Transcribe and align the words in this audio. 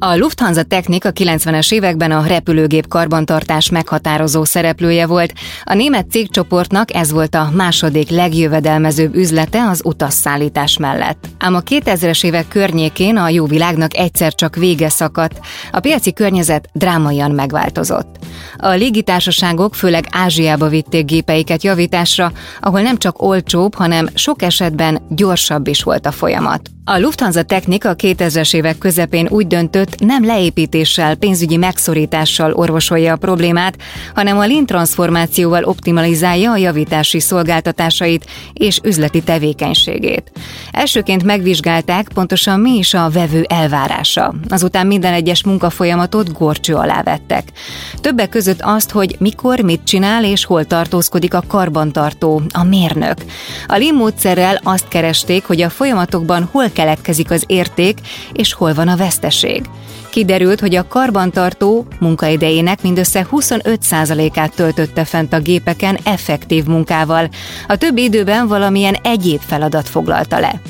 A 0.00 0.16
Lufthansa 0.16 0.62
Technik 0.62 1.04
a 1.04 1.12
90-es 1.12 1.72
években 1.72 2.10
a 2.10 2.26
repülőgép 2.26 2.88
karbantartás 2.88 3.70
meghatározó 3.70 4.44
szereplője 4.44 5.06
volt. 5.06 5.32
A 5.64 5.74
német 5.74 6.10
cégcsoportnak 6.10 6.94
ez 6.94 7.12
volt 7.12 7.34
a 7.34 7.50
második 7.54 8.10
legjövedelmezőbb 8.10 9.14
üzlete 9.14 9.68
az 9.68 9.80
utasszállítás 9.84 10.78
mellett. 10.78 11.26
Ám 11.38 11.54
a 11.54 11.60
2000-es 11.60 12.24
évek 12.24 12.48
környékén 12.48 13.16
a 13.16 13.28
jó 13.28 13.46
világnak 13.46 13.96
egyszer 13.96 14.34
csak 14.34 14.56
vége 14.56 14.88
szakadt, 14.88 15.40
a 15.72 15.80
piaci 15.80 16.12
környezet 16.12 16.68
drámaian 16.72 17.30
megváltozott. 17.30 18.16
A 18.56 18.68
légitársaságok 18.68 19.74
főleg 19.74 20.06
Ázsiába 20.10 20.68
vitték 20.68 21.04
gépeiket 21.04 21.62
javításra, 21.62 22.32
ahol 22.60 22.80
nem 22.80 22.96
csak 22.96 23.22
olcsóbb, 23.22 23.74
hanem 23.74 24.08
sok 24.14 24.42
esetben 24.42 25.02
gyorsabb 25.08 25.66
is 25.66 25.82
volt 25.82 26.06
a 26.06 26.12
folyamat. 26.12 26.70
A 26.90 26.98
Lufthansa 26.98 27.42
Technik 27.42 27.84
a 27.84 27.96
2000-es 27.96 28.54
évek 28.54 28.78
közepén 28.78 29.26
úgy 29.30 29.46
döntött, 29.46 29.98
nem 29.98 30.24
leépítéssel, 30.24 31.14
pénzügyi 31.14 31.56
megszorítással 31.56 32.52
orvosolja 32.52 33.12
a 33.12 33.16
problémát, 33.16 33.76
hanem 34.14 34.38
a 34.38 34.46
lean 34.46 34.66
transformációval 34.66 35.64
optimalizálja 35.64 36.50
a 36.50 36.56
javítási 36.56 37.20
szolgáltatásait 37.20 38.26
és 38.52 38.80
üzleti 38.82 39.22
tevékenységét. 39.22 40.32
Elsőként 40.70 41.24
megvizsgálták 41.24 42.08
pontosan 42.14 42.60
mi 42.60 42.76
is 42.76 42.94
a 42.94 43.10
vevő 43.10 43.44
elvárása. 43.48 44.34
Azután 44.48 44.86
minden 44.86 45.12
egyes 45.12 45.44
munkafolyamatot 45.44 46.32
gorcső 46.32 46.74
alá 46.74 47.02
vettek. 47.02 47.48
Többek 48.00 48.28
között 48.28 48.60
azt, 48.60 48.90
hogy 48.90 49.16
mikor, 49.18 49.60
mit 49.60 49.84
csinál 49.84 50.24
és 50.24 50.44
hol 50.44 50.64
tartózkodik 50.64 51.34
a 51.34 51.42
karbantartó, 51.46 52.42
a 52.52 52.64
mérnök. 52.64 53.16
A 53.66 53.76
lean 53.76 53.94
módszerrel 53.94 54.60
azt 54.62 54.88
keresték, 54.88 55.44
hogy 55.44 55.60
a 55.60 55.70
folyamatokban 55.70 56.48
hol 56.52 56.70
keletkezik 56.78 57.30
az 57.30 57.44
érték, 57.46 57.98
és 58.32 58.52
hol 58.52 58.74
van 58.74 58.88
a 58.88 58.96
veszteség. 58.96 59.62
Kiderült, 60.10 60.60
hogy 60.60 60.74
a 60.74 60.88
karbantartó 60.88 61.86
munkaidejének 62.00 62.82
mindössze 62.82 63.26
25%-át 63.30 64.54
töltötte 64.54 65.04
fent 65.04 65.32
a 65.32 65.40
gépeken 65.40 65.98
effektív 66.02 66.64
munkával, 66.64 67.28
a 67.66 67.76
többi 67.76 68.02
időben 68.02 68.48
valamilyen 68.48 68.96
egyéb 69.02 69.40
feladat 69.40 69.88
foglalta 69.88 70.38
le. 70.38 70.60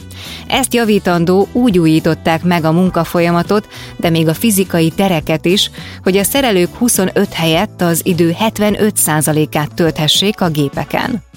Ezt 0.46 0.74
javítandó 0.74 1.48
úgy 1.52 1.78
újították 1.78 2.42
meg 2.42 2.64
a 2.64 2.72
munkafolyamatot, 2.72 3.68
de 3.96 4.10
még 4.10 4.28
a 4.28 4.34
fizikai 4.34 4.90
tereket 4.90 5.44
is, 5.44 5.70
hogy 6.02 6.16
a 6.16 6.24
szerelők 6.24 6.74
25 6.74 7.32
helyett 7.32 7.80
az 7.80 8.00
idő 8.04 8.36
75%-át 8.40 9.74
tölthessék 9.74 10.40
a 10.40 10.48
gépeken. 10.48 11.27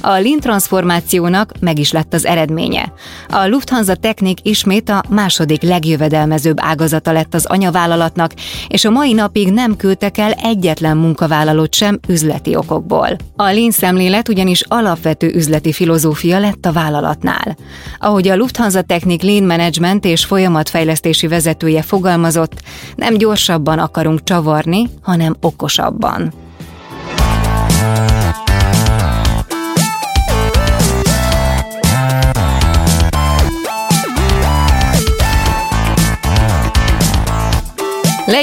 A 0.00 0.08
Lean 0.08 0.40
transformációnak 0.40 1.52
meg 1.60 1.78
is 1.78 1.92
lett 1.92 2.14
az 2.14 2.26
eredménye. 2.26 2.92
A 3.28 3.46
Lufthansa 3.46 3.94
Technik 3.94 4.38
ismét 4.42 4.88
a 4.88 5.02
második 5.08 5.62
legjövedelmezőbb 5.62 6.56
ágazata 6.60 7.12
lett 7.12 7.34
az 7.34 7.46
anyavállalatnak, 7.46 8.32
és 8.68 8.84
a 8.84 8.90
mai 8.90 9.12
napig 9.12 9.52
nem 9.52 9.76
küldtek 9.76 10.18
el 10.18 10.32
egyetlen 10.32 10.96
munkavállalót 10.96 11.74
sem 11.74 11.98
üzleti 12.08 12.56
okokból. 12.56 13.16
A 13.36 13.42
Lean 13.42 13.70
szemlélet 13.70 14.28
ugyanis 14.28 14.62
alapvető 14.68 15.32
üzleti 15.34 15.72
filozófia 15.72 16.38
lett 16.38 16.66
a 16.66 16.72
vállalatnál. 16.72 17.56
Ahogy 17.98 18.28
a 18.28 18.36
Lufthansa 18.36 18.82
Technik 18.82 19.22
Lean 19.22 19.44
Management 19.44 20.04
és 20.04 20.24
folyamatfejlesztési 20.24 21.26
vezetője 21.26 21.82
fogalmazott, 21.82 22.62
nem 22.96 23.14
gyorsabban 23.14 23.78
akarunk 23.78 24.24
csavarni, 24.24 24.88
hanem 25.02 25.36
okosabban. 25.40 26.32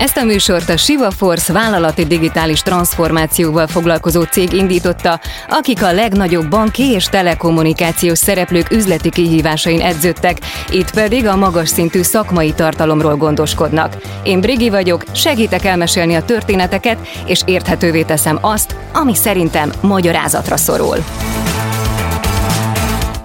Ezt 0.00 0.16
a 0.16 0.24
műsort 0.24 0.68
a 0.68 0.76
Siva 0.76 1.10
Force 1.10 1.52
vállalati 1.52 2.04
digitális 2.04 2.62
transformációval 2.62 3.66
foglalkozó 3.66 4.22
cég 4.22 4.52
indította, 4.52 5.20
akik 5.48 5.82
a 5.82 5.92
legnagyobb 5.92 6.48
banki 6.48 6.82
és 6.82 7.04
telekommunikációs 7.04 8.18
szereplők 8.18 8.70
üzleti 8.70 9.10
kihívásain 9.10 9.80
edződtek, 9.80 10.38
itt 10.70 10.90
pedig 10.90 11.26
a 11.26 11.36
magas 11.36 11.68
szintű 11.68 12.02
szakmai 12.02 12.52
tartalomról 12.52 13.16
gondoskodnak. 13.16 13.96
Én 14.22 14.40
Brigi 14.40 14.70
vagyok, 14.70 15.04
segítek 15.12 15.64
elmesélni 15.64 16.14
a 16.14 16.24
történeteket, 16.24 16.98
és 17.26 17.42
érthetővé 17.44 18.02
teszem 18.02 18.38
azt, 18.40 18.76
ami 18.92 19.14
szerintem 19.14 19.72
magyarázatra 19.80 20.56
szorul. 20.56 20.96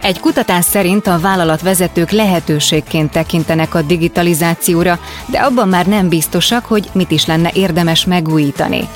Egy 0.05 0.19
kutatás 0.19 0.65
szerint 0.65 1.07
a 1.07 1.19
vállalatvezetők 1.19 2.11
lehetőségként 2.11 3.11
tekintenek 3.11 3.75
a 3.75 3.81
digitalizációra, 3.81 4.99
de 5.25 5.37
abban 5.37 5.67
már 5.67 5.85
nem 5.85 6.09
biztosak, 6.09 6.65
hogy 6.65 6.89
mit 6.93 7.11
is 7.11 7.25
lenne 7.25 7.49
érdemes 7.53 8.05
megújítani. 8.05 8.87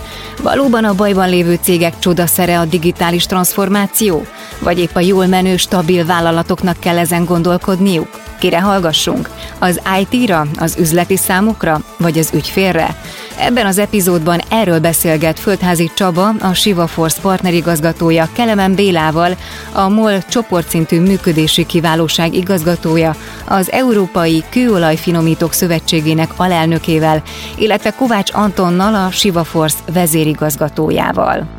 Valóban 0.42 0.84
a 0.84 0.96
bajban 0.96 1.30
lévő 1.30 1.59
cégek 1.62 2.00
csodaszere 2.00 2.59
a 2.59 2.66
digitális 2.66 3.25
transformáció? 3.25 4.25
Vagy 4.59 4.80
épp 4.80 4.96
a 4.96 5.00
jól 5.00 5.25
menő, 5.25 5.58
stabil 5.58 6.06
vállalatoknak 6.06 6.80
kell 6.80 6.98
ezen 6.98 7.25
gondolkodniuk? 7.25 8.28
Kire 8.39 8.61
hallgassunk? 8.61 9.29
Az 9.59 9.81
IT-ra, 10.01 10.47
az 10.57 10.75
üzleti 10.79 11.17
számokra, 11.17 11.81
vagy 11.97 12.17
az 12.17 12.29
ügyfélre? 12.33 12.95
Ebben 13.39 13.66
az 13.66 13.77
epizódban 13.77 14.41
erről 14.50 14.79
beszélget 14.79 15.39
Földházi 15.39 15.91
Csaba, 15.95 16.29
a 16.39 16.53
Siva 16.53 16.88
Force 16.88 17.22
partnerigazgatója 17.22 18.29
Kelemen 18.33 18.75
Bélával, 18.75 19.35
a 19.73 19.89
MOL 19.89 20.23
csoportszintű 20.29 21.00
működési 21.00 21.66
kiválóság 21.66 22.33
igazgatója, 22.33 23.16
az 23.47 23.72
Európai 23.72 24.44
Kőolajfinomítók 24.50 25.53
Szövetségének 25.53 26.29
alelnökével, 26.35 27.21
illetve 27.57 27.91
Kovács 27.91 28.33
Antonnal, 28.33 28.95
a 28.95 29.11
Siva 29.11 29.44
Force 29.44 29.79
vezérigazgatójával. 29.94 31.59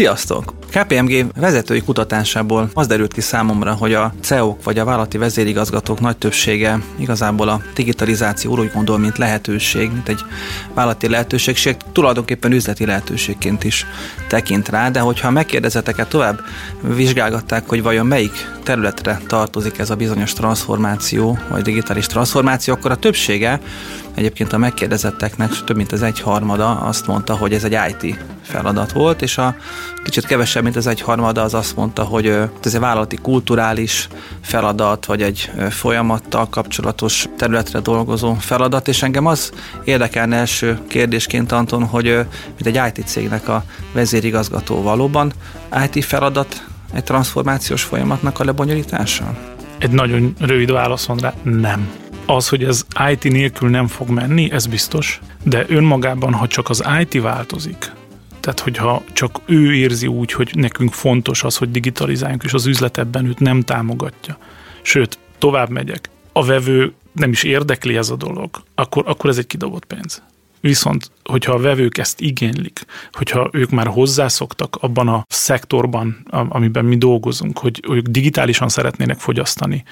Sziasztok! 0.00 0.54
KPMG 0.70 1.26
vezetői 1.36 1.80
kutatásából 1.80 2.70
az 2.74 2.86
derült 2.86 3.12
ki 3.12 3.20
számomra, 3.20 3.74
hogy 3.74 3.94
a 3.94 4.12
CEO-k 4.20 4.62
vagy 4.64 4.78
a 4.78 4.84
vállalati 4.84 5.18
vezérigazgatók 5.18 6.00
nagy 6.00 6.16
többsége 6.16 6.82
igazából 6.98 7.48
a 7.48 7.62
digitalizáció 7.74 8.58
úgy 8.58 8.70
gondol, 8.72 8.98
mint 8.98 9.18
lehetőség, 9.18 9.90
mint 9.92 10.08
egy 10.08 10.20
vállalati 10.74 11.08
lehetőség, 11.08 11.54
és 11.54 11.74
tulajdonképpen 11.92 12.52
üzleti 12.52 12.86
lehetőségként 12.86 13.64
is 13.64 13.86
tekint 14.28 14.68
rá, 14.68 14.90
de 14.90 15.00
hogyha 15.00 15.30
megkérdezeteket 15.30 16.08
tovább 16.08 16.40
vizsgálgatták, 16.82 17.68
hogy 17.68 17.82
vajon 17.82 18.06
melyik 18.06 18.48
területre 18.62 19.20
tartozik 19.26 19.78
ez 19.78 19.90
a 19.90 19.96
bizonyos 19.96 20.32
transformáció, 20.32 21.38
vagy 21.48 21.62
digitális 21.62 22.06
transformáció, 22.06 22.74
akkor 22.74 22.90
a 22.90 22.96
többsége 22.96 23.60
Egyébként 24.14 24.52
a 24.52 24.58
megkérdezetteknek 24.58 25.64
több 25.64 25.76
mint 25.76 25.92
az 25.92 26.02
egyharmada 26.02 26.80
azt 26.80 27.06
mondta, 27.06 27.36
hogy 27.36 27.52
ez 27.52 27.64
egy 27.64 27.78
IT 27.88 28.18
feladat 28.42 28.92
volt, 28.92 29.22
és 29.22 29.38
a 29.38 29.56
kicsit 30.04 30.26
kevesebb, 30.26 30.62
mint 30.62 30.76
az 30.76 30.86
egyharmada 30.86 31.42
az 31.42 31.54
azt 31.54 31.76
mondta, 31.76 32.02
hogy 32.02 32.26
ez 32.64 32.74
egy 32.74 32.80
vállalati 32.80 33.16
kulturális 33.16 34.08
feladat, 34.40 35.06
vagy 35.06 35.22
egy 35.22 35.50
folyamattal 35.70 36.48
kapcsolatos 36.48 37.28
területre 37.36 37.80
dolgozó 37.80 38.34
feladat, 38.34 38.88
és 38.88 39.02
engem 39.02 39.26
az 39.26 39.52
érdekelne 39.84 40.36
első 40.36 40.78
kérdésként, 40.88 41.52
Anton, 41.52 41.84
hogy 41.84 42.04
mint 42.62 42.76
egy 42.76 42.80
IT 42.96 43.06
cégnek 43.06 43.48
a 43.48 43.64
vezérigazgató 43.92 44.82
valóban 44.82 45.32
IT 45.92 46.04
feladat 46.04 46.66
egy 46.92 47.04
transformációs 47.04 47.82
folyamatnak 47.82 48.40
a 48.40 48.44
lebonyolítása? 48.44 49.34
Egy 49.78 49.90
nagyon 49.90 50.34
rövid 50.38 50.72
válasz 50.72 51.06
van 51.06 51.16
rá, 51.16 51.34
nem. 51.42 51.88
Az, 52.26 52.48
hogy 52.48 52.64
ez 52.64 52.84
IT 53.10 53.32
nélkül 53.32 53.68
nem 53.68 53.86
fog 53.86 54.08
menni, 54.08 54.52
ez 54.52 54.66
biztos, 54.66 55.20
de 55.42 55.64
önmagában, 55.68 56.32
ha 56.32 56.46
csak 56.46 56.68
az 56.68 56.84
IT 57.00 57.22
változik, 57.22 57.92
tehát, 58.40 58.60
hogyha 58.60 59.02
csak 59.12 59.40
ő 59.46 59.74
érzi 59.74 60.06
úgy, 60.06 60.32
hogy 60.32 60.50
nekünk 60.54 60.92
fontos 60.92 61.44
az, 61.44 61.56
hogy 61.56 61.70
digitalizáljunk, 61.70 62.42
és 62.42 62.52
az 62.52 62.66
üzlet 62.66 62.98
ebben 62.98 63.26
őt 63.26 63.38
nem 63.38 63.60
támogatja, 63.60 64.38
sőt, 64.82 65.18
tovább 65.38 65.70
megyek, 65.70 66.10
a 66.32 66.44
vevő 66.44 66.92
nem 67.12 67.30
is 67.30 67.42
érdekli 67.42 67.96
ez 67.96 68.10
a 68.10 68.16
dolog, 68.16 68.50
akkor, 68.74 69.02
akkor 69.06 69.30
ez 69.30 69.38
egy 69.38 69.46
kidobott 69.46 69.84
pénz. 69.84 70.22
Viszont, 70.60 71.10
hogyha 71.30 71.52
a 71.52 71.58
vevők 71.58 71.98
ezt 71.98 72.20
igénylik, 72.20 72.84
hogyha 73.12 73.48
ők 73.52 73.70
már 73.70 73.86
hozzászoktak 73.86 74.76
abban 74.80 75.08
a 75.08 75.24
szektorban, 75.28 76.26
amiben 76.30 76.84
mi 76.84 76.96
dolgozunk, 76.96 77.58
hogy 77.58 77.80
ők 77.88 78.06
digitálisan 78.06 78.68
szeretnének 78.68 79.18
fogyasztani, 79.18 79.84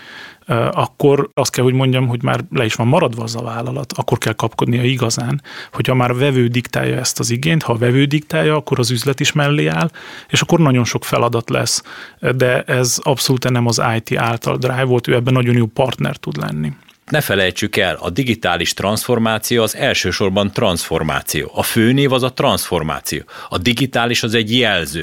akkor 0.70 1.30
azt 1.34 1.50
kell, 1.50 1.64
hogy 1.64 1.72
mondjam, 1.74 2.06
hogy 2.06 2.22
már 2.22 2.44
le 2.50 2.64
is 2.64 2.74
van 2.74 2.86
maradva 2.86 3.22
az 3.22 3.36
a 3.36 3.42
vállalat, 3.42 3.92
akkor 3.92 4.18
kell 4.18 4.32
kapkodnia 4.32 4.82
igazán, 4.82 5.42
hogyha 5.72 5.94
már 5.94 6.10
a 6.10 6.14
vevő 6.14 6.46
diktálja 6.46 6.96
ezt 6.96 7.18
az 7.18 7.30
igényt, 7.30 7.62
ha 7.62 7.72
a 7.72 7.78
vevő 7.78 8.04
diktálja, 8.04 8.56
akkor 8.56 8.78
az 8.78 8.90
üzlet 8.90 9.20
is 9.20 9.32
mellé 9.32 9.66
áll, 9.66 9.90
és 10.28 10.40
akkor 10.40 10.58
nagyon 10.58 10.84
sok 10.84 11.04
feladat 11.04 11.50
lesz, 11.50 11.82
de 12.36 12.62
ez 12.62 12.98
abszolút 13.02 13.50
nem 13.50 13.66
az 13.66 13.82
IT 13.96 14.18
által 14.18 14.56
drive 14.56 14.84
volt, 14.84 15.06
ő 15.06 15.14
ebben 15.14 15.32
nagyon 15.32 15.56
jó 15.56 15.66
partner 15.66 16.16
tud 16.16 16.36
lenni. 16.36 16.72
Ne 17.08 17.20
felejtsük 17.20 17.76
el, 17.76 17.96
a 18.00 18.10
digitális 18.10 18.74
transformáció 18.74 19.62
az 19.62 19.76
elsősorban 19.76 20.52
transformáció. 20.52 21.50
A 21.54 21.62
főnév 21.62 22.12
az 22.12 22.22
a 22.22 22.32
transformáció. 22.32 23.20
A 23.48 23.58
digitális 23.58 24.22
az 24.22 24.34
egy 24.34 24.56
jelző. 24.58 25.02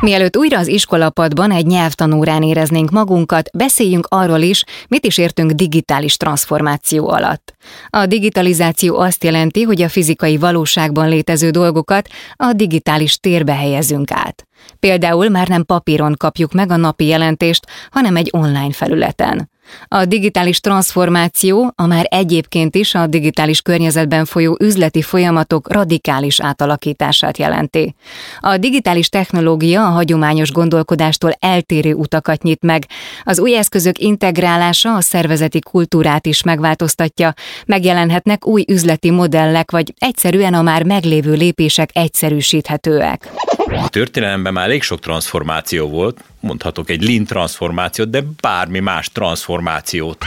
Mielőtt 0.00 0.36
újra 0.36 0.58
az 0.58 0.66
iskolapadban 0.66 1.50
egy 1.50 1.66
nyelvtanórán 1.66 2.42
éreznénk 2.42 2.90
magunkat, 2.90 3.50
beszéljünk 3.52 4.06
arról 4.10 4.40
is, 4.40 4.64
mit 4.88 5.06
is 5.06 5.18
értünk 5.18 5.50
digitális 5.50 6.16
transformáció 6.16 7.08
alatt. 7.08 7.54
A 7.88 8.06
digitalizáció 8.06 8.98
azt 8.98 9.24
jelenti, 9.24 9.62
hogy 9.62 9.82
a 9.82 9.88
fizikai 9.88 10.36
valóságban 10.36 11.08
létező 11.08 11.50
dolgokat 11.50 12.08
a 12.34 12.52
digitális 12.52 13.18
térbe 13.18 13.54
helyezünk 13.54 14.10
át. 14.10 14.46
Például 14.80 15.28
már 15.28 15.48
nem 15.48 15.64
papíron 15.64 16.14
kapjuk 16.16 16.52
meg 16.52 16.70
a 16.70 16.76
napi 16.76 17.06
jelentést, 17.06 17.66
hanem 17.90 18.16
egy 18.16 18.28
online 18.32 18.72
felületen. 18.72 19.50
A 19.88 20.04
digitális 20.04 20.60
transformáció 20.60 21.72
a 21.74 21.86
már 21.86 22.06
egyébként 22.10 22.74
is 22.74 22.94
a 22.94 23.06
digitális 23.06 23.62
környezetben 23.62 24.24
folyó 24.24 24.56
üzleti 24.60 25.02
folyamatok 25.02 25.72
radikális 25.72 26.40
átalakítását 26.40 27.38
jelenti. 27.38 27.94
A 28.40 28.56
digitális 28.56 29.08
technológia 29.08 29.86
a 29.86 29.90
hagyományos 29.90 30.52
gondolkodástól 30.52 31.32
eltérő 31.38 31.94
utakat 31.94 32.42
nyit 32.42 32.62
meg. 32.62 32.86
Az 33.22 33.40
új 33.40 33.56
eszközök 33.56 33.98
integrálása 33.98 34.94
a 34.94 35.00
szervezeti 35.00 35.60
kultúrát 35.60 36.26
is 36.26 36.42
megváltoztatja, 36.42 37.34
megjelenhetnek 37.66 38.46
új 38.46 38.64
üzleti 38.68 39.10
modellek, 39.10 39.70
vagy 39.70 39.94
egyszerűen 39.98 40.54
a 40.54 40.62
már 40.62 40.82
meglévő 40.82 41.32
lépések 41.32 41.90
egyszerűsíthetőek. 41.92 43.30
A 43.56 43.88
történelemben 43.88 44.52
már 44.52 44.64
elég 44.64 44.82
sok 44.82 45.00
transformáció 45.00 45.88
volt, 45.88 46.24
mondhatok 46.46 46.90
egy 46.90 47.02
lean 47.02 47.24
transformációt, 47.24 48.10
de 48.10 48.22
bármi 48.40 48.78
más 48.78 49.08
transformációt. 49.08 50.24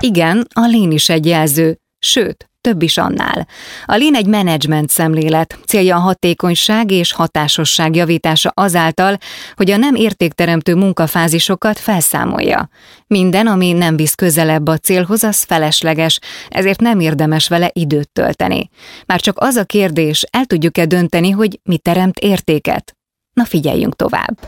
Igen, 0.00 0.46
a 0.54 0.66
lean 0.66 0.90
is 0.90 1.08
egy 1.08 1.26
jelző, 1.26 1.78
sőt, 1.98 2.48
több 2.60 2.82
is 2.82 2.98
annál. 2.98 3.46
A 3.84 3.96
Lean 3.96 4.14
egy 4.14 4.26
menedzsment 4.26 4.90
szemlélet, 4.90 5.58
célja 5.66 5.96
a 5.96 6.00
hatékonyság 6.00 6.90
és 6.90 7.12
hatásosság 7.12 7.96
javítása 7.96 8.52
azáltal, 8.54 9.18
hogy 9.54 9.70
a 9.70 9.76
nem 9.76 9.94
értékteremtő 9.94 10.74
munkafázisokat 10.74 11.78
felszámolja. 11.78 12.68
Minden, 13.06 13.46
ami 13.46 13.72
nem 13.72 13.96
visz 13.96 14.14
közelebb 14.14 14.66
a 14.66 14.76
célhoz, 14.76 15.22
az 15.22 15.42
felesleges, 15.42 16.18
ezért 16.48 16.80
nem 16.80 17.00
érdemes 17.00 17.48
vele 17.48 17.70
időt 17.72 18.10
tölteni. 18.12 18.70
Már 19.06 19.20
csak 19.20 19.38
az 19.38 19.56
a 19.56 19.64
kérdés, 19.64 20.24
el 20.30 20.44
tudjuk-e 20.44 20.86
dönteni, 20.86 21.30
hogy 21.30 21.60
mi 21.62 21.78
teremt 21.78 22.18
értéket? 22.18 22.97
Na 23.38 23.44
figyeljünk 23.44 23.96
tovább. 23.96 24.38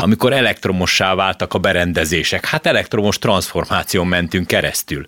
Amikor 0.00 0.32
elektromossá 0.32 1.14
váltak 1.14 1.54
a 1.54 1.58
berendezések, 1.58 2.46
hát 2.46 2.66
elektromos 2.66 3.18
transformáción 3.18 4.06
mentünk 4.06 4.46
keresztül 4.46 5.06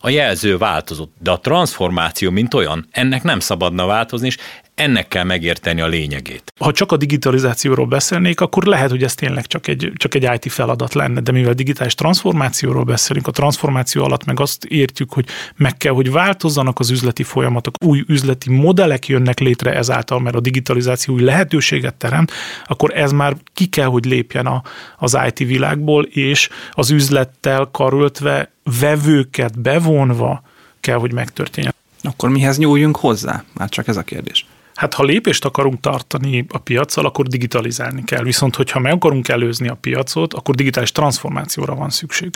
a 0.00 0.08
jelző 0.08 0.58
változott, 0.58 1.14
de 1.18 1.30
a 1.30 1.38
transformáció, 1.38 2.30
mint 2.30 2.54
olyan, 2.54 2.88
ennek 2.90 3.22
nem 3.22 3.40
szabadna 3.40 3.86
változni, 3.86 4.26
és 4.26 4.36
ennek 4.78 5.08
kell 5.08 5.24
megérteni 5.24 5.80
a 5.80 5.86
lényegét. 5.86 6.52
Ha 6.58 6.72
csak 6.72 6.92
a 6.92 6.96
digitalizációról 6.96 7.86
beszélnék, 7.86 8.40
akkor 8.40 8.64
lehet, 8.64 8.90
hogy 8.90 9.02
ez 9.02 9.14
tényleg 9.14 9.46
csak 9.46 9.66
egy, 9.66 9.92
csak 9.96 10.14
egy 10.14 10.28
IT 10.34 10.52
feladat 10.52 10.94
lenne, 10.94 11.20
de 11.20 11.32
mivel 11.32 11.52
digitális 11.52 11.94
transformációról 11.94 12.84
beszélünk, 12.84 13.26
a 13.26 13.30
transformáció 13.30 14.04
alatt 14.04 14.24
meg 14.24 14.40
azt 14.40 14.64
értjük, 14.64 15.12
hogy 15.12 15.26
meg 15.56 15.76
kell, 15.76 15.92
hogy 15.92 16.10
változzanak 16.10 16.78
az 16.78 16.90
üzleti 16.90 17.22
folyamatok, 17.22 17.74
új 17.84 18.04
üzleti 18.06 18.50
modellek 18.50 19.06
jönnek 19.06 19.38
létre 19.38 19.74
ezáltal, 19.74 20.20
mert 20.20 20.36
a 20.36 20.40
digitalizáció 20.40 21.14
új 21.14 21.22
lehetőséget 21.22 21.94
teremt, 21.94 22.32
akkor 22.66 22.96
ez 22.96 23.12
már 23.12 23.36
ki 23.54 23.66
kell, 23.66 23.86
hogy 23.86 24.04
lépjen 24.04 24.46
a, 24.46 24.62
az 24.98 25.18
IT 25.26 25.38
világból, 25.38 26.04
és 26.04 26.48
az 26.70 26.90
üzlettel 26.90 27.68
karöltve, 27.72 28.50
vevőket 28.80 29.60
bevonva 29.60 30.42
kell, 30.80 30.96
hogy 30.96 31.12
megtörténjen. 31.12 31.74
Akkor 32.02 32.28
mihez 32.28 32.58
nyúljunk 32.58 32.96
hozzá? 32.96 33.44
Már 33.52 33.68
csak 33.68 33.88
ez 33.88 33.96
a 33.96 34.02
kérdés. 34.02 34.46
Hát 34.78 34.94
ha 34.94 35.02
lépést 35.02 35.44
akarunk 35.44 35.80
tartani 35.80 36.46
a 36.48 36.58
piacsal, 36.58 37.04
akkor 37.04 37.26
digitalizálni 37.26 38.04
kell. 38.04 38.22
Viszont, 38.22 38.56
hogyha 38.56 38.78
meg 38.78 38.92
akarunk 38.92 39.28
előzni 39.28 39.68
a 39.68 39.74
piacot, 39.74 40.34
akkor 40.34 40.54
digitális 40.54 40.92
transformációra 40.92 41.74
van 41.74 41.90
szükség. 41.90 42.30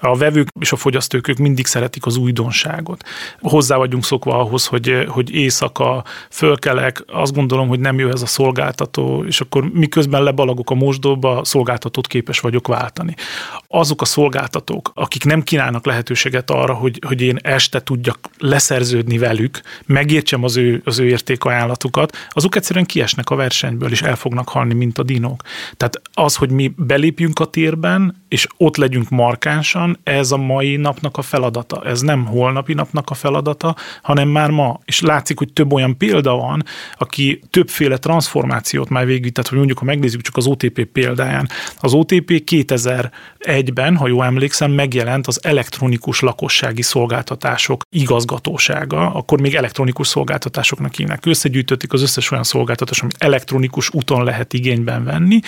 A 0.00 0.16
vevők 0.16 0.48
és 0.60 0.72
a 0.72 0.76
fogyasztók 0.76 1.28
ők 1.28 1.36
mindig 1.36 1.66
szeretik 1.66 2.06
az 2.06 2.16
újdonságot. 2.16 3.04
Hozzá 3.40 3.76
vagyunk 3.76 4.04
szokva 4.04 4.38
ahhoz, 4.38 4.66
hogy, 4.66 5.04
hogy 5.08 5.34
éjszaka 5.34 6.04
fölkelek, 6.30 7.04
azt 7.06 7.34
gondolom, 7.34 7.68
hogy 7.68 7.80
nem 7.80 7.98
jó 7.98 8.08
ez 8.08 8.22
a 8.22 8.26
szolgáltató, 8.26 9.24
és 9.24 9.40
akkor 9.40 9.70
miközben 9.72 10.22
lebalagok 10.22 10.70
a 10.70 10.74
mosdóba, 10.74 11.44
szolgáltatót 11.44 12.06
képes 12.06 12.40
vagyok 12.40 12.68
váltani. 12.68 13.14
Azok 13.72 14.00
a 14.00 14.04
szolgáltatók, 14.04 14.90
akik 14.94 15.24
nem 15.24 15.42
kínálnak 15.42 15.86
lehetőséget 15.86 16.50
arra, 16.50 16.74
hogy, 16.74 16.98
hogy 17.06 17.20
én 17.20 17.38
este 17.42 17.80
tudjak 17.80 18.18
leszerződni 18.38 19.18
velük, 19.18 19.60
megértsem 19.86 20.44
az 20.44 20.56
ő, 20.56 20.82
az 20.84 20.98
ő 20.98 21.06
értékajánlat 21.06 21.80
vállalatokat, 21.80 22.16
azok 22.30 22.56
egyszerűen 22.56 22.86
kiesnek 22.86 23.30
a 23.30 23.34
versenyből, 23.34 23.90
és 23.90 24.02
el 24.02 24.16
fognak 24.16 24.48
halni, 24.48 24.74
mint 24.74 24.98
a 24.98 25.02
dinók. 25.02 25.42
Tehát 25.76 26.00
az, 26.14 26.36
hogy 26.36 26.50
mi 26.50 26.72
belépjünk 26.76 27.38
a 27.38 27.44
térben, 27.44 28.22
és 28.28 28.46
ott 28.56 28.76
legyünk 28.76 29.08
markánsan, 29.08 29.98
ez 30.02 30.30
a 30.30 30.36
mai 30.36 30.76
napnak 30.76 31.16
a 31.16 31.22
feladata. 31.22 31.82
Ez 31.84 32.00
nem 32.00 32.26
holnapi 32.26 32.74
napnak 32.74 33.10
a 33.10 33.14
feladata, 33.14 33.76
hanem 34.02 34.28
már 34.28 34.50
ma. 34.50 34.80
És 34.84 35.00
látszik, 35.00 35.38
hogy 35.38 35.52
több 35.52 35.72
olyan 35.72 35.96
példa 35.96 36.36
van, 36.36 36.64
aki 36.98 37.40
többféle 37.50 37.96
transformációt 37.96 38.88
már 38.88 39.06
végig, 39.06 39.32
tehát 39.32 39.48
hogy 39.48 39.58
mondjuk, 39.58 39.78
ha 39.78 39.84
megnézzük 39.84 40.20
csak 40.20 40.36
az 40.36 40.46
OTP 40.46 40.84
példáján, 40.84 41.48
az 41.80 41.92
OTP 41.92 42.44
2001-ben, 43.60 43.96
ha 43.96 44.08
jól 44.08 44.24
emlékszem, 44.24 44.70
megjelent 44.70 45.26
az 45.26 45.44
elektronikus 45.44 46.20
lakossági 46.20 46.82
szolgáltatások 46.82 47.82
igazgatósága, 47.90 49.10
akkor 49.14 49.40
még 49.40 49.54
elektronikus 49.54 50.08
szolgáltatásoknak 50.08 50.94
hívnak. 50.94 51.26
Összegyűjtötték 51.26 51.92
az 51.92 52.02
összes 52.02 52.30
olyan 52.30 52.44
szolgáltatás, 52.44 53.00
amit 53.00 53.16
elektronikus 53.18 53.90
úton 53.92 54.24
lehet 54.24 54.52
igényben 54.52 55.04
venni, 55.04 55.40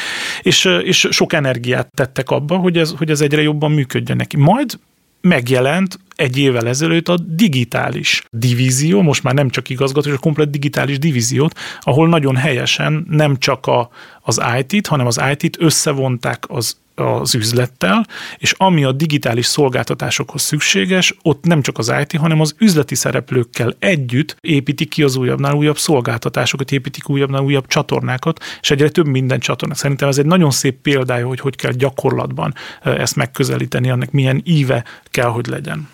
és, 0.42 0.64
és 0.82 1.08
sok 1.10 1.32
energiát 1.32 1.88
tettek 1.94 2.30
abba, 2.30 2.56
hogy 2.56 2.78
ez, 2.78 2.94
hogy 2.98 3.10
ez 3.10 3.20
egyre 3.20 3.42
jobban 3.42 3.70
működjön 3.70 4.16
neki. 4.16 4.36
Majd 4.36 4.78
megjelent 5.20 5.98
egy 6.16 6.38
évvel 6.38 6.68
ezelőtt 6.68 7.08
a 7.08 7.18
digitális 7.18 8.24
divízió, 8.30 9.02
most 9.02 9.22
már 9.22 9.34
nem 9.34 9.50
csak 9.50 9.68
igazgató, 9.68 10.08
és 10.08 10.14
a 10.14 10.18
komplet 10.18 10.50
digitális 10.50 10.98
divíziót, 10.98 11.58
ahol 11.80 12.08
nagyon 12.08 12.36
helyesen 12.36 13.06
nem 13.10 13.38
csak 13.38 13.66
a, 13.66 13.90
az 14.20 14.42
IT-t, 14.58 14.86
hanem 14.86 15.06
az 15.06 15.20
IT-t 15.32 15.60
összevonták 15.60 16.44
az 16.48 16.76
az 16.94 17.34
üzlettel, 17.34 18.06
és 18.38 18.54
ami 18.56 18.84
a 18.84 18.92
digitális 18.92 19.46
szolgáltatásokhoz 19.46 20.42
szükséges, 20.42 21.14
ott 21.22 21.44
nem 21.44 21.62
csak 21.62 21.78
az 21.78 21.92
IT, 22.00 22.16
hanem 22.16 22.40
az 22.40 22.54
üzleti 22.58 22.94
szereplőkkel 22.94 23.74
együtt 23.78 24.36
építik 24.40 24.88
ki 24.88 25.02
az 25.02 25.16
újabbnál 25.16 25.54
újabb 25.54 25.78
szolgáltatásokat, 25.78 26.72
építik 26.72 27.08
újabbnál 27.08 27.42
újabb 27.42 27.66
csatornákat, 27.66 28.44
és 28.60 28.70
egyre 28.70 28.88
több 28.88 29.06
minden 29.06 29.40
csatorna. 29.40 29.74
Szerintem 29.74 30.08
ez 30.08 30.18
egy 30.18 30.26
nagyon 30.26 30.50
szép 30.50 30.80
példája, 30.82 31.26
hogy 31.26 31.40
hogy 31.40 31.56
kell 31.56 31.72
gyakorlatban 31.72 32.54
ezt 32.82 33.16
megközelíteni, 33.16 33.90
annak 33.90 34.10
milyen 34.10 34.40
íve 34.44 34.84
kell, 35.10 35.28
hogy 35.28 35.46
legyen. 35.46 35.88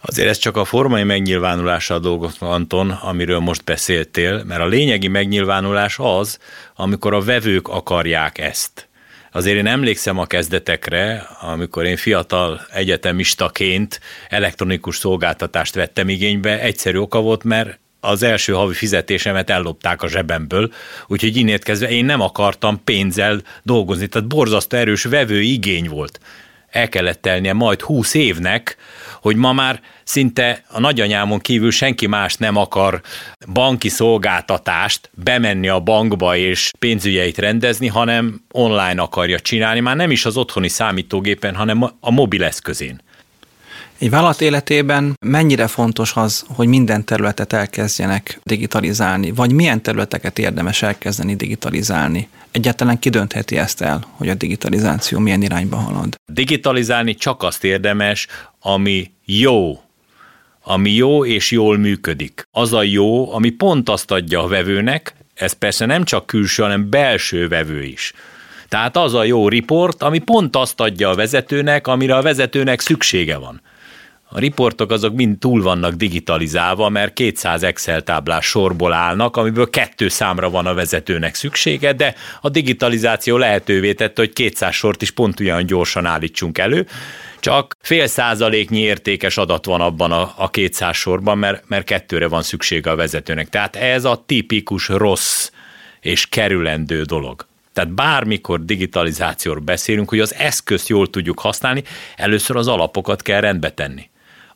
Azért 0.00 0.28
ez 0.28 0.38
csak 0.38 0.56
a 0.56 0.64
formai 0.64 1.02
megnyilvánulása 1.02 1.94
a 1.94 1.98
dolgot, 1.98 2.36
Anton, 2.38 2.90
amiről 2.90 3.38
most 3.38 3.64
beszéltél, 3.64 4.44
mert 4.44 4.60
a 4.60 4.66
lényegi 4.66 5.08
megnyilvánulás 5.08 5.96
az, 5.98 6.38
amikor 6.76 7.14
a 7.14 7.20
vevők 7.20 7.68
akarják 7.68 8.38
ezt. 8.38 8.88
Azért 9.32 9.56
én 9.56 9.66
emlékszem 9.66 10.18
a 10.18 10.26
kezdetekre, 10.26 11.26
amikor 11.40 11.84
én 11.84 11.96
fiatal 11.96 12.66
egyetemistaként 12.72 14.00
elektronikus 14.28 14.96
szolgáltatást 14.96 15.74
vettem 15.74 16.08
igénybe, 16.08 16.60
egyszerű 16.60 16.98
oka 16.98 17.20
volt, 17.20 17.44
mert 17.44 17.78
az 18.00 18.22
első 18.22 18.52
havi 18.52 18.74
fizetésemet 18.74 19.50
ellopták 19.50 20.02
a 20.02 20.08
zsebemből, 20.08 20.72
úgyhogy 21.06 21.36
innét 21.36 21.64
kezdve 21.64 21.90
én 21.90 22.04
nem 22.04 22.20
akartam 22.20 22.84
pénzzel 22.84 23.42
dolgozni, 23.62 24.06
tehát 24.06 24.28
borzasztó 24.28 24.76
erős 24.76 25.04
vevő 25.04 25.40
igény 25.40 25.88
volt. 25.88 26.20
El 26.70 26.88
kellett 26.88 27.22
telnie 27.22 27.52
majd 27.52 27.80
húsz 27.80 28.14
évnek, 28.14 28.76
hogy 29.20 29.36
ma 29.36 29.52
már 29.52 29.80
szinte 30.04 30.64
a 30.68 30.80
nagyanyámon 30.80 31.38
kívül 31.38 31.70
senki 31.70 32.06
más 32.06 32.34
nem 32.34 32.56
akar 32.56 33.00
banki 33.52 33.88
szolgáltatást 33.88 35.10
bemenni 35.14 35.68
a 35.68 35.80
bankba 35.80 36.36
és 36.36 36.70
pénzügyeit 36.78 37.38
rendezni, 37.38 37.86
hanem 37.86 38.44
online 38.50 39.02
akarja 39.02 39.40
csinálni, 39.40 39.80
már 39.80 39.96
nem 39.96 40.10
is 40.10 40.24
az 40.24 40.36
otthoni 40.36 40.68
számítógépen, 40.68 41.54
hanem 41.54 41.82
a 42.00 42.10
mobileszközén. 42.10 43.00
Egy 44.00 44.10
vállalat 44.10 44.40
életében 44.40 45.16
mennyire 45.26 45.66
fontos 45.66 46.12
az, 46.16 46.44
hogy 46.48 46.68
minden 46.68 47.04
területet 47.04 47.52
elkezdjenek 47.52 48.40
digitalizálni, 48.42 49.30
vagy 49.32 49.52
milyen 49.52 49.82
területeket 49.82 50.38
érdemes 50.38 50.82
elkezdeni 50.82 51.36
digitalizálni? 51.36 52.28
Egyáltalán 52.50 52.98
kidöntheti 52.98 53.58
ezt 53.58 53.80
el, 53.80 54.04
hogy 54.10 54.28
a 54.28 54.34
digitalizáció 54.34 55.18
milyen 55.18 55.42
irányba 55.42 55.76
halad? 55.76 56.14
Digitalizálni 56.32 57.14
csak 57.14 57.42
azt 57.42 57.64
érdemes, 57.64 58.26
ami 58.60 59.10
jó, 59.24 59.80
ami 60.62 60.90
jó 60.90 61.24
és 61.24 61.50
jól 61.50 61.78
működik. 61.78 62.42
Az 62.50 62.72
a 62.72 62.82
jó, 62.82 63.34
ami 63.34 63.50
pont 63.50 63.88
azt 63.88 64.10
adja 64.10 64.42
a 64.42 64.48
vevőnek, 64.48 65.14
ez 65.34 65.52
persze 65.52 65.86
nem 65.86 66.04
csak 66.04 66.26
külső, 66.26 66.62
hanem 66.62 66.90
belső 66.90 67.48
vevő 67.48 67.82
is. 67.82 68.12
Tehát 68.68 68.96
az 68.96 69.14
a 69.14 69.24
jó 69.24 69.48
riport, 69.48 70.02
ami 70.02 70.18
pont 70.18 70.56
azt 70.56 70.80
adja 70.80 71.08
a 71.08 71.14
vezetőnek, 71.14 71.86
amire 71.86 72.16
a 72.16 72.22
vezetőnek 72.22 72.80
szüksége 72.80 73.36
van. 73.36 73.60
A 74.32 74.38
riportok 74.38 74.90
azok 74.90 75.14
mind 75.14 75.38
túl 75.38 75.62
vannak 75.62 75.94
digitalizálva, 75.94 76.88
mert 76.88 77.12
200 77.12 77.62
Excel 77.62 78.02
táblás 78.02 78.46
sorból 78.46 78.92
állnak, 78.92 79.36
amiből 79.36 79.70
kettő 79.70 80.08
számra 80.08 80.50
van 80.50 80.66
a 80.66 80.74
vezetőnek 80.74 81.34
szüksége, 81.34 81.92
de 81.92 82.14
a 82.40 82.48
digitalizáció 82.48 83.36
lehetővé 83.36 83.92
tette, 83.94 84.20
hogy 84.20 84.32
200 84.32 84.74
sort 84.74 85.02
is 85.02 85.10
pont 85.10 85.40
olyan 85.40 85.66
gyorsan 85.66 86.06
állítsunk 86.06 86.58
elő, 86.58 86.86
csak 87.40 87.76
fél 87.80 88.06
százaléknyi 88.06 88.78
értékes 88.78 89.36
adat 89.36 89.64
van 89.64 89.80
abban 89.80 90.12
a, 90.12 90.34
a 90.36 90.50
200 90.50 90.96
sorban, 90.96 91.38
mert, 91.38 91.68
mert 91.68 91.84
kettőre 91.84 92.28
van 92.28 92.42
szüksége 92.42 92.90
a 92.90 92.96
vezetőnek. 92.96 93.48
Tehát 93.48 93.76
ez 93.76 94.04
a 94.04 94.22
tipikus 94.26 94.88
rossz 94.88 95.50
és 96.00 96.26
kerülendő 96.28 97.02
dolog. 97.02 97.46
Tehát 97.72 97.90
bármikor 97.90 98.64
digitalizációról 98.64 99.62
beszélünk, 99.62 100.08
hogy 100.08 100.20
az 100.20 100.34
eszközt 100.34 100.88
jól 100.88 101.10
tudjuk 101.10 101.40
használni, 101.40 101.82
először 102.16 102.56
az 102.56 102.68
alapokat 102.68 103.22
kell 103.22 103.40
rendbe 103.40 103.70
tenni. 103.70 104.09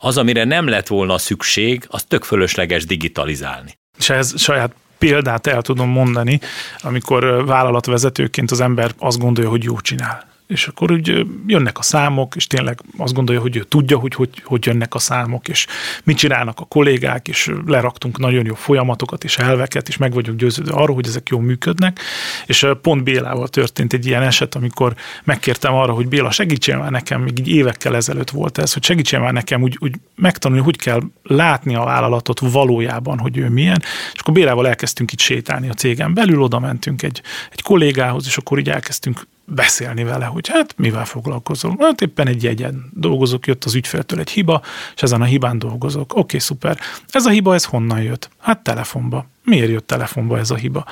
Az, 0.05 0.17
amire 0.17 0.45
nem 0.45 0.69
lett 0.69 0.87
volna 0.87 1.19
szükség, 1.19 1.85
az 1.89 2.03
tök 2.03 2.25
fölösleges 2.25 2.87
digitalizálni. 2.87 3.79
És 3.99 4.11
ez 4.11 4.41
saját 4.41 4.75
példát 4.99 5.47
el 5.47 5.63
tudom 5.63 5.89
mondani, 5.89 6.41
amikor 6.81 7.45
vállalatvezetőként 7.47 8.51
az 8.51 8.61
ember 8.61 8.91
azt 8.99 9.19
gondolja, 9.19 9.51
hogy 9.51 9.63
jó 9.63 9.81
csinál 9.81 10.34
és 10.47 10.67
akkor 10.67 10.93
úgy 10.93 11.27
jönnek 11.47 11.79
a 11.79 11.83
számok, 11.83 12.37
és 12.37 12.47
tényleg 12.47 12.81
azt 12.97 13.15
gondolja, 13.15 13.41
hogy 13.41 13.57
ő 13.57 13.63
tudja, 13.63 13.99
hogy, 13.99 14.15
hogy 14.15 14.43
hogy 14.45 14.67
jönnek 14.67 14.95
a 14.95 14.99
számok, 14.99 15.49
és 15.49 15.67
mit 16.05 16.17
csinálnak 16.17 16.61
a 16.61 16.65
kollégák, 16.65 17.29
és 17.29 17.51
leraktunk 17.67 18.19
nagyon 18.19 18.45
jó 18.47 18.55
folyamatokat 18.55 19.25
és 19.25 19.39
elveket, 19.39 19.89
és 19.89 19.97
meg 19.97 20.13
vagyok 20.13 20.37
győződve 20.37 20.73
arról, 20.73 20.95
hogy 20.95 21.07
ezek 21.07 21.29
jól 21.29 21.41
működnek. 21.41 22.01
És 22.47 22.67
pont 22.83 23.05
Bélával 23.05 23.49
történt 23.49 23.93
egy 23.93 24.07
ilyen 24.07 24.23
eset, 24.23 24.55
amikor 24.55 24.95
megkértem 25.25 25.75
arra, 25.75 25.93
hogy 25.93 26.09
Béla, 26.09 26.31
segítsél 26.31 26.79
már 26.79 26.91
nekem, 26.91 27.21
még 27.21 27.39
így 27.39 27.49
évekkel 27.49 27.97
ezelőtt 27.97 28.31
volt 28.31 28.59
ez, 28.59 28.73
hogy 28.73 28.85
segítsél 28.85 29.21
már 29.21 29.33
nekem 29.33 29.63
úgy, 29.63 29.77
úgy 29.81 29.95
megtanulni, 30.15 30.65
hogy 30.65 30.77
kell 30.77 31.01
látni 31.23 31.75
a 31.75 31.85
vállalatot 31.85 32.41
valójában, 32.41 33.19
hogy 33.19 33.37
ő 33.37 33.49
milyen. 33.49 33.83
És 34.13 34.21
akkor 34.21 34.35
Bélával 34.35 34.69
elkezdtünk 34.69 35.13
itt 35.13 35.19
sétálni 35.19 35.69
a 35.69 35.75
cégen 35.75 36.15
belül, 36.15 36.43
oda 36.43 36.59
mentünk 36.59 37.03
egy, 37.03 37.23
egy 37.53 37.63
kollégához, 37.63 38.27
és 38.27 38.37
akkor 38.37 38.59
így 38.59 38.71
elkezdtünk 38.71 39.27
beszélni 39.45 40.05
vele, 40.05 40.25
hogy 40.25 40.49
hát 40.49 40.75
mivel 40.77 41.05
foglalkozol. 41.05 41.77
Hát 41.81 42.01
éppen 42.01 42.27
egy 42.27 42.43
jegyen 42.43 42.91
dolgozok, 42.93 43.47
jött 43.47 43.65
az 43.65 43.75
ügyféltől 43.75 44.19
egy 44.19 44.31
hiba, 44.31 44.63
és 44.95 45.03
ezen 45.03 45.21
a 45.21 45.25
hibán 45.25 45.59
dolgozok. 45.59 46.13
Oké, 46.13 46.21
okay, 46.21 46.41
szuper. 46.41 46.79
Ez 47.09 47.27
a 47.27 47.31
hiba, 47.31 47.55
ez 47.55 47.65
honnan 47.65 48.03
jött? 48.03 48.31
Hát 48.39 48.63
telefonba. 48.63 49.27
Miért 49.45 49.71
jött 49.71 49.87
telefonba 49.87 50.39
ez 50.39 50.51
a 50.51 50.55
hiba? 50.55 50.85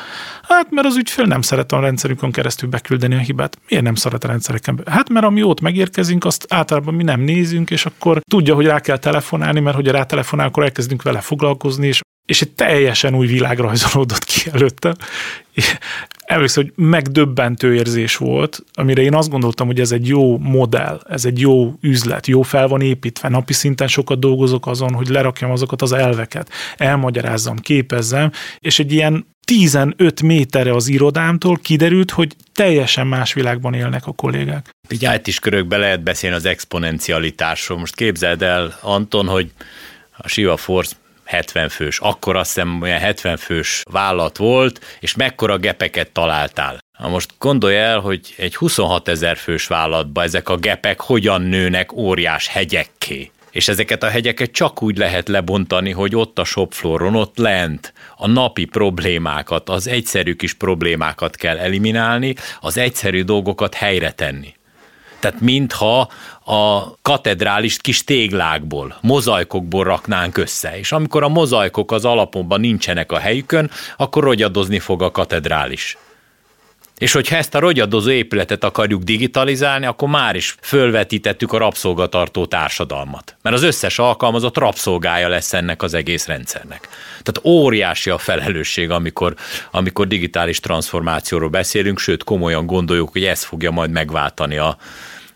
Hát 0.43 0.71
mert 0.71 0.87
az 0.87 0.97
ügyfél 0.97 1.25
nem 1.25 1.43
szeret 1.43 1.73
a 1.73 1.81
rendszerünkön 1.81 2.33
keresztül 2.33 2.69
beküldeni 2.69 3.15
a 3.15 3.19
hibát. 3.19 3.59
Miért 3.69 3.85
nem 3.85 3.95
szeret 3.95 4.25
a 4.25 4.29
rendszereken? 4.29 4.81
Hát 4.87 5.09
mert 5.09 5.27
ami 5.27 5.43
ott 5.43 5.61
megérkezünk, 5.61 6.25
azt 6.25 6.47
általában 6.49 6.95
mi 6.95 7.03
nem 7.03 7.21
nézünk, 7.21 7.71
és 7.71 7.87
akkor 7.87 8.21
tudja, 8.31 8.55
hogy 8.55 8.67
rá 8.67 8.81
kell 8.81 8.99
telefonálni, 8.99 9.61
mert 9.61 9.77
hogy 9.77 9.87
rá 9.87 10.05
telefonál, 10.05 10.47
akkor 10.47 10.63
elkezdünk 10.63 11.03
vele 11.03 11.21
foglalkozni, 11.21 11.87
és 11.87 12.01
és 12.27 12.43
egy 12.43 12.51
teljesen 12.51 13.15
új 13.15 13.27
világ 13.27 13.59
rajzolódott 13.59 14.25
ki 14.25 14.51
előtte. 14.53 14.97
Emlékszem, 16.25 16.65
hogy 16.65 16.85
megdöbbentő 16.87 17.75
érzés 17.75 18.17
volt, 18.17 18.65
amire 18.73 19.03
én 19.03 19.15
azt 19.15 19.31
gondoltam, 19.31 19.67
hogy 19.67 19.81
ez 19.81 19.93
egy 19.93 20.09
jó 20.09 20.39
modell, 20.39 21.01
ez 21.09 21.25
egy 21.25 21.41
jó 21.41 21.75
üzlet, 21.81 22.27
jó 22.27 22.43
fel 22.43 22.69
van 22.69 22.81
építve, 22.81 23.29
napi 23.29 23.53
szinten 23.53 23.89
sokat 23.89 24.19
dolgozok 24.19 24.67
azon, 24.67 24.93
hogy 24.93 25.09
lerakjam 25.09 25.51
azokat 25.51 25.83
az 25.83 25.93
elveket, 25.93 26.51
elmagyarázzam, 26.77 27.57
képezzem, 27.57 28.31
és 28.59 28.79
egy 28.79 28.93
ilyen 28.93 29.27
15 29.45 30.23
méterre 30.23 30.75
az 30.75 30.89
irodámtól 30.89 31.59
kiderült, 31.63 32.11
hogy 32.11 32.37
teljesen 32.53 33.07
más 33.07 33.33
világban 33.33 33.75
élnek 33.75 34.07
a 34.07 34.13
kollégák. 34.13 34.71
Így 34.89 35.21
is 35.25 35.39
körökbe 35.39 35.77
lehet 35.77 36.03
beszélni 36.03 36.37
az 36.37 36.45
exponencialitásról. 36.45 37.79
Most 37.79 37.95
képzeld 37.95 38.43
el, 38.43 38.79
Anton, 38.81 39.27
hogy 39.27 39.51
a 40.17 40.29
Shiva 40.29 40.57
Force 40.57 40.95
70 41.33 41.69
fős, 41.69 41.99
akkor 41.99 42.37
azt 42.37 42.55
hiszem 42.55 42.83
olyan 42.83 42.99
70 42.99 43.37
fős 43.37 43.83
vállalat 43.91 44.37
volt, 44.37 44.85
és 45.01 45.15
mekkora 45.15 45.59
gepeket 45.59 46.11
találtál. 46.11 46.79
Na 46.99 47.09
most 47.09 47.31
gondolj 47.39 47.77
el, 47.77 47.99
hogy 47.99 48.35
egy 48.37 48.57
26 48.57 49.09
ezer 49.09 49.37
fős 49.37 49.67
vállalatban 49.67 50.25
ezek 50.25 50.49
a 50.49 50.57
gepek 50.57 51.01
hogyan 51.01 51.43
nőnek 51.43 51.93
óriás 51.93 52.49
hegyekké. 52.49 53.31
És 53.51 53.69
ezeket 53.69 54.03
a 54.03 54.09
hegyeket 54.09 54.51
csak 54.51 54.83
úgy 54.83 54.97
lehet 54.97 55.29
lebontani, 55.29 55.91
hogy 55.91 56.17
ott 56.17 56.39
a 56.39 56.45
shopflooron, 56.45 57.15
ott 57.15 57.39
lent 57.39 57.93
a 58.17 58.27
napi 58.27 58.65
problémákat, 58.65 59.69
az 59.69 59.87
egyszerű 59.89 60.35
kis 60.35 60.55
problémákat 60.55 61.37
kell 61.37 61.59
eliminálni, 61.59 62.35
az 62.61 62.77
egyszerű 62.77 63.23
dolgokat 63.23 63.75
helyre 63.75 64.11
tenni. 64.11 64.55
Tehát 65.23 65.41
mintha 65.41 66.09
a 66.45 66.95
katedrálist 67.03 67.81
kis 67.81 68.05
téglákból, 68.05 68.97
mozaikokból 69.01 69.85
raknánk 69.85 70.37
össze, 70.37 70.79
és 70.79 70.93
amikor 70.93 71.23
a 71.23 71.29
mozaikok 71.29 71.93
az 71.93 72.05
alapomban 72.05 72.61
nincsenek 72.61 73.13
a 73.13 73.19
helyükön, 73.19 73.71
akkor 73.97 74.23
rogyadozni 74.23 74.79
fog 74.79 75.03
a 75.03 75.11
katedrális. 75.11 75.97
És 76.99 77.13
hogyha 77.13 77.37
ezt 77.37 77.55
a 77.55 77.59
rogyadozó 77.59 78.11
épületet 78.11 78.65
akarjuk 78.65 79.03
digitalizálni, 79.03 79.87
akkor 79.87 80.09
már 80.09 80.37
is 80.37 80.57
fölvetítettük 80.61 81.53
a 81.53 81.59
rabszolgatartó 81.59 82.47
társadalmat. 82.47 83.37
Mert 83.43 83.57
az 83.57 83.63
összes 83.63 83.99
alkalmazott 83.99 84.59
rabszolgája 84.59 85.29
lesz 85.29 85.53
ennek 85.53 85.83
az 85.83 85.95
egész 85.95 86.27
rendszernek. 86.27 86.89
Tehát 87.23 87.41
óriási 87.45 88.11
a 88.11 88.19
felelősség, 88.19 88.91
amikor, 88.91 89.35
amikor 89.71 90.07
digitális 90.07 90.61
transformációról 90.61 91.49
beszélünk, 91.49 91.99
sőt 91.99 92.25
komolyan 92.25 92.67
gondoljuk, 92.67 93.13
hogy 93.13 93.25
ez 93.25 93.45
fogja 93.45 93.71
majd 93.71 93.91
megváltani 93.91 94.57
a, 94.57 94.77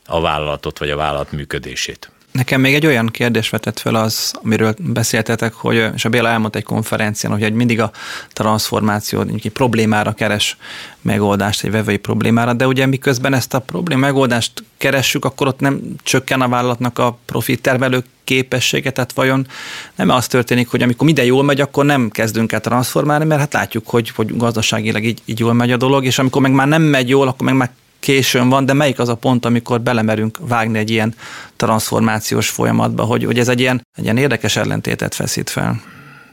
a 0.06 0.20
vállalatot 0.20 0.78
vagy 0.78 0.90
a 0.90 0.96
vállalat 0.96 1.32
működését. 1.32 2.10
Nekem 2.36 2.60
még 2.60 2.75
egy 2.75 2.86
olyan 2.86 3.06
kérdés 3.06 3.50
vetett 3.50 3.78
fel 3.78 3.94
az, 3.94 4.32
amiről 4.42 4.75
beszéltetek, 4.78 5.54
hogy, 5.54 5.90
és 5.94 6.04
a 6.04 6.08
Béla 6.08 6.28
elmondta 6.28 6.58
egy 6.58 6.64
konferencián, 6.64 7.38
hogy 7.38 7.52
mindig 7.52 7.80
a 7.80 7.90
transformáció 8.32 9.20
egy 9.20 9.50
problémára 9.52 10.12
keres 10.12 10.56
megoldást, 11.00 11.64
egy 11.64 11.70
vevői 11.70 11.96
problémára, 11.96 12.52
de 12.52 12.66
ugye 12.66 12.86
miközben 12.86 13.34
ezt 13.34 13.54
a 13.54 13.58
probléma 13.58 14.00
megoldást 14.00 14.52
keressük, 14.76 15.25
akkor 15.25 15.46
ott 15.46 15.60
nem 15.60 15.80
csökken 16.02 16.40
a 16.40 16.48
vállalatnak 16.48 16.98
a 16.98 17.18
profit 17.25 17.62
termelő 17.62 18.04
képessége, 18.25 18.90
tehát 18.90 19.12
vajon 19.12 19.46
nem 19.94 20.10
az 20.10 20.26
történik, 20.26 20.68
hogy 20.68 20.82
amikor 20.82 21.06
minden 21.06 21.25
jól 21.25 21.42
megy, 21.42 21.60
akkor 21.60 21.84
nem 21.84 22.10
kezdünk 22.10 22.52
el 22.52 22.60
transformálni, 22.60 23.25
mert 23.25 23.40
hát 23.40 23.52
látjuk, 23.52 23.88
hogy, 23.88 24.10
hogy 24.10 24.36
gazdaságilag 24.36 25.04
így, 25.04 25.20
így 25.25 25.38
jól 25.38 25.52
megy 25.52 25.72
a 25.72 25.76
dolog, 25.76 26.04
és 26.04 26.18
amikor 26.18 26.42
meg 26.42 26.52
már 26.52 26.68
nem 26.68 26.82
megy 26.82 27.08
jól, 27.08 27.28
akkor 27.28 27.46
meg 27.46 27.56
már 27.56 27.70
későn 28.06 28.48
van, 28.48 28.66
de 28.66 28.72
melyik 28.72 28.98
az 28.98 29.08
a 29.08 29.14
pont, 29.14 29.44
amikor 29.44 29.80
belemerünk 29.80 30.38
vágni 30.40 30.78
egy 30.78 30.90
ilyen 30.90 31.14
transformációs 31.56 32.48
folyamatba, 32.48 33.04
hogy, 33.04 33.25
hogy 33.25 33.38
ez 33.38 33.48
egy 33.48 33.60
ilyen, 33.60 33.86
egy 33.94 34.04
ilyen 34.04 34.16
érdekes 34.16 34.56
ellentétet 34.56 35.14
feszít 35.14 35.50
fel? 35.50 35.82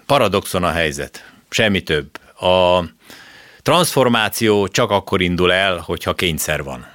Paradoxon 0.05 0.63
a 0.63 0.71
helyzet, 0.71 1.31
semmi 1.49 1.81
több. 1.81 2.19
A 2.39 2.83
transformáció 3.61 4.67
csak 4.67 4.91
akkor 4.91 5.21
indul 5.21 5.53
el, 5.53 5.77
hogyha 5.77 6.13
kényszer 6.13 6.63
van. 6.63 6.85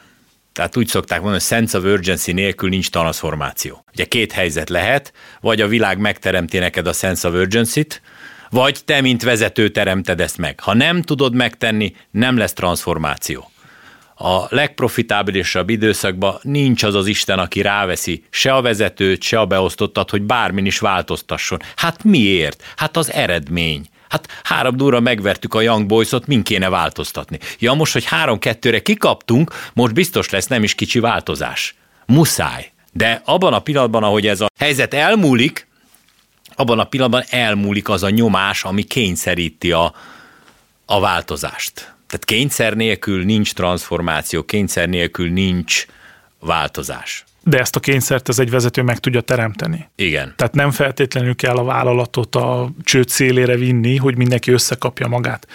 Tehát 0.52 0.76
úgy 0.76 0.88
szokták 0.88 1.20
mondani, 1.20 1.42
hogy 1.48 1.56
sense 1.56 1.78
of 1.78 1.84
urgency 1.84 2.32
nélkül 2.32 2.68
nincs 2.68 2.90
transformáció. 2.90 3.84
Ugye 3.92 4.04
két 4.04 4.32
helyzet 4.32 4.68
lehet, 4.68 5.12
vagy 5.40 5.60
a 5.60 5.66
világ 5.66 5.98
megteremti 5.98 6.58
neked 6.58 6.86
a 6.86 6.92
sense 6.92 7.28
of 7.28 7.34
urgency-t, 7.34 8.02
vagy 8.50 8.78
te, 8.84 9.00
mint 9.00 9.22
vezető 9.22 9.68
teremted 9.68 10.20
ezt 10.20 10.38
meg. 10.38 10.60
Ha 10.60 10.74
nem 10.74 11.02
tudod 11.02 11.34
megtenni, 11.34 11.94
nem 12.10 12.36
lesz 12.36 12.52
transformáció 12.52 13.50
a 14.18 14.46
legprofitábilisabb 14.48 15.70
időszakban 15.70 16.38
nincs 16.42 16.82
az 16.82 16.94
az 16.94 17.06
Isten, 17.06 17.38
aki 17.38 17.60
ráveszi 17.60 18.24
se 18.30 18.54
a 18.54 18.62
vezetőt, 18.62 19.22
se 19.22 19.40
a 19.40 19.46
beosztottat, 19.46 20.10
hogy 20.10 20.22
bármin 20.22 20.66
is 20.66 20.78
változtasson. 20.78 21.58
Hát 21.76 22.04
miért? 22.04 22.62
Hát 22.76 22.96
az 22.96 23.12
eredmény. 23.12 23.86
Hát 24.08 24.28
három 24.42 24.76
durra 24.76 25.00
megvertük 25.00 25.54
a 25.54 25.60
Young 25.60 25.86
Boys-ot, 25.86 26.26
min 26.26 26.42
kéne 26.42 26.68
változtatni. 26.68 27.38
Ja, 27.58 27.74
most, 27.74 27.92
hogy 27.92 28.04
három-kettőre 28.04 28.82
kikaptunk, 28.82 29.70
most 29.72 29.94
biztos 29.94 30.30
lesz 30.30 30.46
nem 30.46 30.62
is 30.62 30.74
kicsi 30.74 30.98
változás. 30.98 31.74
Muszáj. 32.06 32.72
De 32.92 33.22
abban 33.24 33.52
a 33.52 33.60
pillanatban, 33.60 34.02
ahogy 34.02 34.26
ez 34.26 34.40
a 34.40 34.50
helyzet 34.58 34.94
elmúlik, 34.94 35.66
abban 36.54 36.78
a 36.78 36.84
pillanatban 36.84 37.24
elmúlik 37.30 37.88
az 37.88 38.02
a 38.02 38.10
nyomás, 38.10 38.64
ami 38.64 38.82
kényszeríti 38.82 39.72
a, 39.72 39.94
a 40.86 41.00
változást. 41.00 41.96
Tehát 42.08 42.24
kényszer 42.24 42.74
nélkül 42.74 43.24
nincs 43.24 43.54
transformáció, 43.54 44.42
kényszer 44.42 44.88
nélkül 44.88 45.30
nincs 45.30 45.86
változás. 46.40 47.24
de 47.44 47.58
ezt 47.58 47.76
a 47.76 47.80
kényszert 47.80 48.28
ez 48.28 48.38
egy 48.38 48.50
vezető 48.50 48.82
meg 48.82 48.98
tudja 48.98 49.20
teremteni. 49.20 49.88
Igen. 49.96 50.32
Tehát 50.36 50.54
nem 50.54 50.70
feltétlenül 50.70 51.34
kell 51.34 51.56
a 51.56 51.64
vállalatot 51.64 52.34
a 52.34 52.70
csőd 52.82 53.08
szélére 53.08 53.56
vinni, 53.56 53.96
hogy 53.96 54.16
mindenki 54.16 54.50
összekapja 54.50 55.06
magát. 55.08 55.46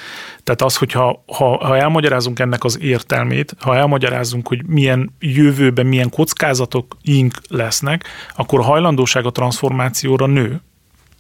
Tehát 0.44 0.62
az, 0.62 0.76
hogyha 0.76 1.24
ha, 1.28 1.66
ha 1.66 1.78
elmagyarázunk 1.78 2.40
ennek 2.40 2.64
az 2.64 2.80
értelmét, 2.82 3.56
ha 3.60 3.76
elmagyarázunk, 3.76 4.48
hogy 4.48 4.66
milyen 4.66 5.16
jövőben 5.20 5.86
milyen 5.86 6.10
kockázatok 6.10 6.98
ink 7.02 7.34
lesznek, 7.50 8.04
akkor 8.36 8.60
a 8.60 8.64
hajlandóság 8.64 9.26
a 9.26 9.32
transformációra 9.32 10.26
nő 10.26 10.62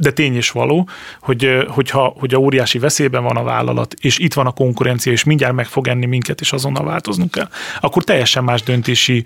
de 0.03 0.12
tény 0.12 0.38
is 0.38 0.51
való, 0.51 0.88
hogy, 1.19 1.65
hogyha, 1.67 2.13
hogy 2.19 2.33
a 2.33 2.38
óriási 2.38 2.79
veszélyben 2.79 3.24
van 3.24 3.38
a 3.38 3.43
vállalat, 3.43 3.93
és 4.00 4.17
itt 4.17 4.33
van 4.33 4.45
a 4.45 4.51
konkurencia, 4.51 5.12
és 5.12 5.24
mindjárt 5.24 5.53
meg 5.53 5.65
fog 5.65 5.88
enni 5.88 6.05
minket, 6.05 6.41
és 6.41 6.53
azonnal 6.53 6.83
változnunk 6.83 7.31
kell, 7.31 7.50
akkor 7.81 8.03
teljesen 8.03 8.43
más 8.43 8.62
döntési 8.62 9.24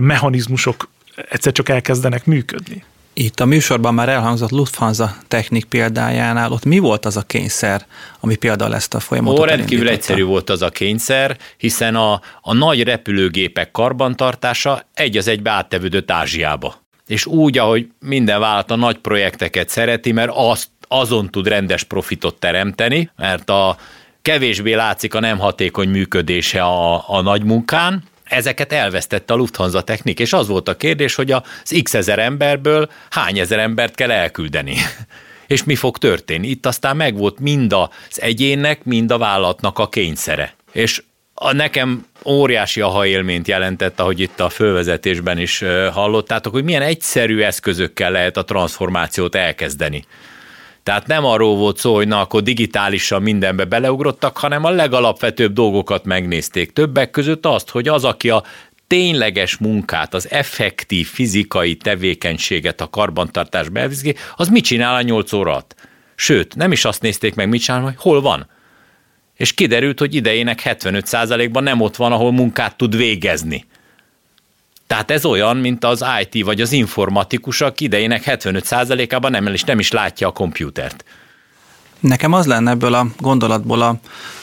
mechanizmusok 0.00 0.88
egyszer 1.30 1.52
csak 1.52 1.68
elkezdenek 1.68 2.26
működni. 2.26 2.84
Itt 3.12 3.40
a 3.40 3.44
műsorban 3.44 3.94
már 3.94 4.08
elhangzott 4.08 4.50
Lufthansa 4.50 5.16
technik 5.28 5.64
példájánál, 5.64 6.52
ott 6.52 6.64
mi 6.64 6.78
volt 6.78 7.04
az 7.04 7.16
a 7.16 7.22
kényszer, 7.22 7.86
ami 8.20 8.36
például 8.36 8.74
ezt 8.74 8.94
a 8.94 9.00
folyamatot 9.00 9.40
Ó, 9.40 9.44
rendkívül 9.44 9.88
egyszerű 9.88 10.22
volt 10.22 10.50
az 10.50 10.62
a 10.62 10.68
kényszer, 10.68 11.36
hiszen 11.56 11.94
a, 11.94 12.20
a 12.40 12.54
nagy 12.54 12.82
repülőgépek 12.82 13.70
karbantartása 13.70 14.82
egy 14.94 15.16
az 15.16 15.28
egybe 15.28 15.50
áttevődött 15.50 16.10
Ázsiába 16.10 16.87
és 17.08 17.26
úgy, 17.26 17.58
ahogy 17.58 17.88
minden 18.00 18.40
vállalat 18.40 18.70
a 18.70 18.76
nagy 18.76 18.98
projekteket 18.98 19.68
szereti, 19.68 20.12
mert 20.12 20.30
azt, 20.34 20.68
azon 20.88 21.30
tud 21.30 21.48
rendes 21.48 21.82
profitot 21.82 22.34
teremteni, 22.34 23.10
mert 23.16 23.50
a 23.50 23.76
kevésbé 24.22 24.74
látszik 24.74 25.14
a 25.14 25.20
nem 25.20 25.38
hatékony 25.38 25.88
működése 25.88 26.62
a, 26.62 27.04
a 27.08 27.20
nagy 27.20 27.44
munkán, 27.44 28.02
ezeket 28.24 28.72
elvesztette 28.72 29.32
a 29.32 29.36
Lufthansa 29.36 29.80
technik, 29.80 30.20
és 30.20 30.32
az 30.32 30.48
volt 30.48 30.68
a 30.68 30.76
kérdés, 30.76 31.14
hogy 31.14 31.30
az 31.30 31.80
x 31.82 31.94
ezer 31.94 32.18
emberből 32.18 32.90
hány 33.10 33.38
ezer 33.38 33.58
embert 33.58 33.94
kell 33.94 34.10
elküldeni. 34.10 34.76
és 35.46 35.64
mi 35.64 35.74
fog 35.74 35.98
történni? 35.98 36.48
Itt 36.48 36.66
aztán 36.66 36.96
megvolt 36.96 37.38
mind 37.38 37.72
az 37.72 38.22
egyénnek, 38.22 38.84
mind 38.84 39.10
a 39.10 39.18
vállalatnak 39.18 39.78
a 39.78 39.88
kényszere. 39.88 40.54
És 40.72 41.02
a 41.40 41.52
nekem 41.52 42.06
óriási 42.24 42.80
aha 42.80 43.06
élményt 43.06 43.48
jelentett, 43.48 44.00
ahogy 44.00 44.20
itt 44.20 44.40
a 44.40 44.48
fölvezetésben 44.48 45.38
is 45.38 45.64
hallottátok, 45.92 46.52
hogy 46.52 46.64
milyen 46.64 46.82
egyszerű 46.82 47.40
eszközökkel 47.40 48.10
lehet 48.10 48.36
a 48.36 48.44
transformációt 48.44 49.34
elkezdeni. 49.34 50.04
Tehát 50.82 51.06
nem 51.06 51.24
arról 51.24 51.56
volt 51.56 51.78
szó, 51.78 51.94
hogy 51.94 52.08
na 52.08 52.20
akkor 52.20 52.42
digitálisan 52.42 53.22
mindenbe 53.22 53.64
beleugrottak, 53.64 54.36
hanem 54.36 54.64
a 54.64 54.70
legalapvetőbb 54.70 55.52
dolgokat 55.52 56.04
megnézték. 56.04 56.72
Többek 56.72 57.10
között 57.10 57.46
azt, 57.46 57.70
hogy 57.70 57.88
az, 57.88 58.04
aki 58.04 58.30
a 58.30 58.44
tényleges 58.86 59.56
munkát, 59.56 60.14
az 60.14 60.30
effektív 60.30 61.06
fizikai 61.06 61.76
tevékenységet 61.76 62.80
a 62.80 62.90
karbantartásba 62.90 63.80
elviszi, 63.80 64.14
az 64.36 64.48
mit 64.48 64.64
csinál 64.64 64.94
a 64.94 65.02
8 65.02 65.32
órát? 65.32 65.74
Sőt, 66.14 66.56
nem 66.56 66.72
is 66.72 66.84
azt 66.84 67.02
nézték 67.02 67.34
meg, 67.34 67.48
mit 67.48 67.62
csinál, 67.62 67.80
hogy 67.80 67.94
hol 67.96 68.20
van 68.20 68.48
és 69.38 69.52
kiderült, 69.52 69.98
hogy 69.98 70.14
idejének 70.14 70.62
75%-ban 70.64 71.62
nem 71.62 71.80
ott 71.80 71.96
van, 71.96 72.12
ahol 72.12 72.32
munkát 72.32 72.76
tud 72.76 72.96
végezni. 72.96 73.64
Tehát 74.86 75.10
ez 75.10 75.24
olyan, 75.24 75.56
mint 75.56 75.84
az 75.84 76.04
IT 76.20 76.44
vagy 76.44 76.60
az 76.60 76.72
informatikus, 76.72 77.60
aki 77.60 77.84
idejének 77.84 78.22
75%-ában 78.26 79.30
nem, 79.30 79.46
is, 79.46 79.62
nem 79.62 79.78
is 79.78 79.90
látja 79.90 80.28
a 80.28 80.32
komputert. 80.32 81.04
Nekem 82.00 82.32
az 82.32 82.46
lenne 82.46 82.70
ebből 82.70 82.94
a 82.94 83.06
gondolatból 83.18 83.82
a, 83.82 83.96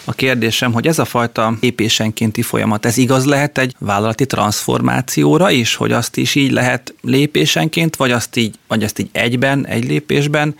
a 0.03 0.13
kérdésem, 0.13 0.73
hogy 0.73 0.87
ez 0.87 0.99
a 0.99 1.05
fajta 1.05 1.53
lépésenkénti 1.61 2.41
folyamat, 2.41 2.85
ez 2.85 2.97
igaz 2.97 3.25
lehet 3.25 3.57
egy 3.57 3.75
vállalati 3.79 4.25
transformációra 4.25 5.49
is, 5.51 5.75
hogy 5.75 5.91
azt 5.91 6.17
is 6.17 6.35
így 6.35 6.51
lehet 6.51 6.93
lépésenként, 7.01 7.95
vagy 7.95 8.11
azt 8.11 8.35
így, 8.35 8.55
vagy 8.67 8.83
azt 8.83 8.99
így 8.99 9.09
egyben, 9.11 9.67
egy 9.67 9.85
lépésben 9.85 10.55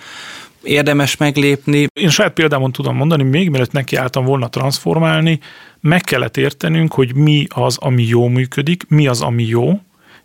érdemes 0.66 1.18
meglépni. 1.18 1.88
Én 1.94 2.10
saját 2.10 2.34
példámon 2.34 2.72
tudom 2.72 2.96
mondani, 2.96 3.24
még 3.24 3.50
mielőtt 3.50 3.72
nekiálltam 3.72 4.26
volna 4.26 4.50
transformálni, 4.50 5.40
meg 5.80 6.02
kellett 6.02 6.38
értenünk, 6.38 6.94
hogy 6.94 7.16
mi 7.16 7.46
az, 7.50 7.78
ami 7.78 8.04
jó 8.04 8.28
működik, 8.28 8.84
mi 8.88 9.08
az, 9.08 9.22
ami 9.22 9.44
jó, 9.44 9.80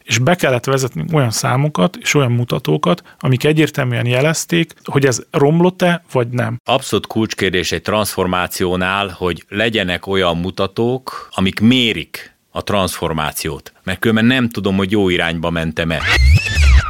és 0.05 0.19
be 0.19 0.35
kellett 0.35 0.65
vezetni 0.65 1.05
olyan 1.13 1.31
számokat 1.31 1.97
és 1.97 2.15
olyan 2.15 2.33
mutatókat, 2.33 3.03
amik 3.19 3.45
egyértelműen 3.45 4.07
jelezték, 4.07 4.75
hogy 4.85 5.07
ez 5.07 5.23
romlott-e, 5.31 6.05
vagy 6.13 6.29
nem. 6.29 6.61
Abszolút 6.65 7.07
kulcskérdés 7.07 7.73
egy 7.73 7.83
transformációnál, 7.83 9.09
hogy 9.19 9.45
legyenek 9.49 10.07
olyan 10.07 10.37
mutatók, 10.37 11.29
amik 11.35 11.61
mérik 11.61 12.35
a 12.51 12.63
transformációt, 12.63 13.73
mert 13.83 13.99
különben 13.99 14.25
nem 14.25 14.49
tudom, 14.49 14.77
hogy 14.77 14.91
jó 14.91 15.09
irányba 15.09 15.51
mentem-e. 15.51 16.01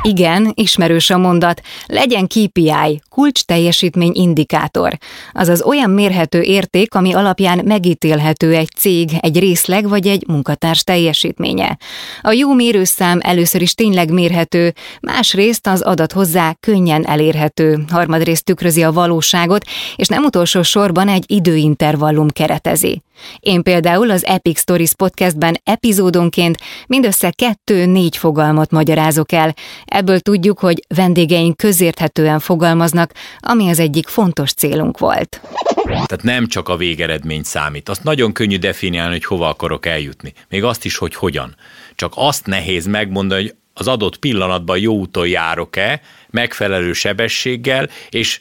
Igen, 0.03 0.53
ismerős 0.55 1.11
a 1.11 1.19
mondat. 1.19 1.61
Legyen 1.87 2.27
KPI, 2.27 3.01
kulcs 3.11 3.43
teljesítmény 3.43 4.13
indikátor. 4.15 4.99
Azaz 5.33 5.63
olyan 5.63 5.91
mérhető 5.91 6.41
érték, 6.41 6.95
ami 6.95 7.13
alapján 7.13 7.61
megítélhető 7.65 8.55
egy 8.55 8.69
cég, 8.77 9.11
egy 9.21 9.39
részleg 9.39 9.89
vagy 9.89 10.07
egy 10.07 10.25
munkatárs 10.27 10.85
teljesítménye. 10.85 11.79
A 12.21 12.33
jó 12.33 12.55
mérőszám 12.55 13.19
először 13.23 13.63
is 13.63 13.75
tényleg 13.75 14.13
mérhető, 14.13 14.75
másrészt 15.01 15.67
az 15.67 15.81
adat 15.81 16.13
hozzá 16.13 16.55
könnyen 16.61 17.07
elérhető, 17.07 17.85
harmadrészt 17.91 18.45
tükrözi 18.45 18.83
a 18.83 18.93
valóságot, 18.93 19.65
és 19.97 20.09
nem 20.09 20.25
utolsó 20.25 20.63
sorban 20.63 21.09
egy 21.09 21.25
időintervallum 21.27 22.29
keretezi. 22.29 23.03
Én 23.41 23.63
például 23.63 24.11
az 24.11 24.25
Epic 24.25 24.61
Stories 24.61 24.95
podcastben 24.95 25.61
epizódonként 25.65 26.59
mindössze 26.87 27.31
kettő-négy 27.31 28.17
fogalmat 28.17 28.71
magyarázok 28.71 29.33
el. 29.33 29.55
Ebből 29.85 30.21
tudjuk, 30.21 30.59
hogy 30.59 30.85
vendégeink 30.89 31.57
közérthetően 31.57 32.39
fogalmaznak, 32.39 33.13
ami 33.39 33.69
az 33.69 33.79
egyik 33.79 34.09
fontos 34.09 34.53
célunk 34.53 34.99
volt. 34.99 35.41
Tehát 35.85 36.23
nem 36.23 36.47
csak 36.47 36.69
a 36.69 36.77
végeredmény 36.77 37.43
számít. 37.43 37.89
Azt 37.89 38.03
nagyon 38.03 38.33
könnyű 38.33 38.59
definiálni, 38.59 39.13
hogy 39.13 39.25
hova 39.25 39.49
akarok 39.49 39.87
eljutni. 39.87 40.33
Még 40.49 40.65
azt 40.65 40.85
is, 40.85 40.97
hogy 40.97 41.15
hogyan. 41.15 41.57
Csak 41.95 42.13
azt 42.17 42.47
nehéz 42.47 42.87
megmondani, 42.87 43.43
hogy 43.43 43.55
az 43.75 43.89
adott 43.89 44.17
pillanatban 44.17 44.79
jó 44.79 44.95
úton 44.95 45.29
járok-e, 45.29 46.01
megfelelő 46.31 46.93
sebességgel, 46.93 47.89
és 48.11 48.41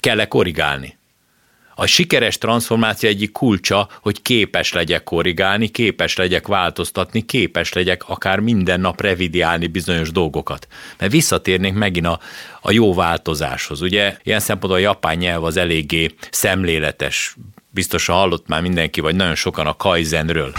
kell-e 0.00 0.26
korrigálni. 0.26 0.98
A 1.74 1.86
sikeres 1.86 2.38
transformáció 2.38 3.08
egyik 3.08 3.32
kulcsa, 3.32 3.88
hogy 4.00 4.22
képes 4.22 4.72
legyek 4.72 5.02
korrigálni, 5.02 5.68
képes 5.68 6.16
legyek 6.16 6.46
változtatni, 6.46 7.20
képes 7.20 7.72
legyek 7.72 8.08
akár 8.08 8.38
minden 8.38 8.80
nap 8.80 9.00
revidiálni 9.00 9.66
bizonyos 9.66 10.10
dolgokat. 10.10 10.66
Mert 10.98 11.12
visszatérnénk 11.12 11.76
megint 11.76 12.06
a, 12.06 12.20
a 12.60 12.72
jó 12.72 12.94
változáshoz. 12.94 13.82
Ugye 13.82 14.16
ilyen 14.22 14.40
szempontból 14.40 14.80
a 14.80 14.84
japán 14.84 15.16
nyelv 15.16 15.44
az 15.44 15.56
eléggé 15.56 16.10
szemléletes. 16.30 17.36
Biztosan 17.70 18.16
hallott 18.16 18.46
már 18.46 18.62
mindenki, 18.62 19.00
vagy 19.00 19.14
nagyon 19.14 19.34
sokan 19.34 19.66
a 19.66 19.76
kaizenről. 19.76 20.52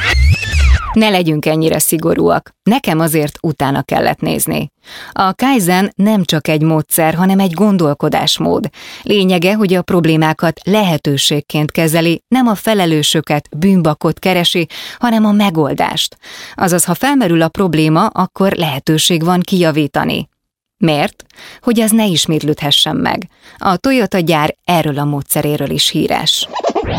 Ne 0.93 1.09
legyünk 1.09 1.45
ennyire 1.45 1.79
szigorúak. 1.79 2.49
Nekem 2.63 2.99
azért 2.99 3.37
utána 3.41 3.81
kellett 3.81 4.19
nézni. 4.19 4.71
A 5.11 5.33
Kaizen 5.33 5.91
nem 5.95 6.23
csak 6.23 6.47
egy 6.47 6.61
módszer, 6.61 7.13
hanem 7.13 7.39
egy 7.39 7.51
gondolkodásmód. 7.51 8.69
Lényege, 9.01 9.53
hogy 9.53 9.73
a 9.73 9.81
problémákat 9.81 10.59
lehetőségként 10.63 11.71
kezeli, 11.71 12.23
nem 12.27 12.47
a 12.47 12.55
felelősöket, 12.55 13.49
bűnbakot 13.57 14.19
keresi, 14.19 14.67
hanem 14.97 15.25
a 15.25 15.31
megoldást. 15.31 16.17
Azaz, 16.55 16.85
ha 16.85 16.93
felmerül 16.93 17.41
a 17.41 17.47
probléma, 17.47 18.05
akkor 18.05 18.51
lehetőség 18.51 19.23
van 19.23 19.39
kijavítani. 19.39 20.31
Miért? 20.83 21.23
Hogy 21.61 21.79
ez 21.79 21.91
ne 21.91 22.05
ismétlődhessen 22.05 22.95
meg. 22.95 23.29
A 23.57 23.77
Toyota 23.77 24.19
gyár 24.19 24.55
erről 24.65 24.99
a 24.99 25.03
módszeréről 25.03 25.69
is 25.69 25.89
híres. 25.89 26.47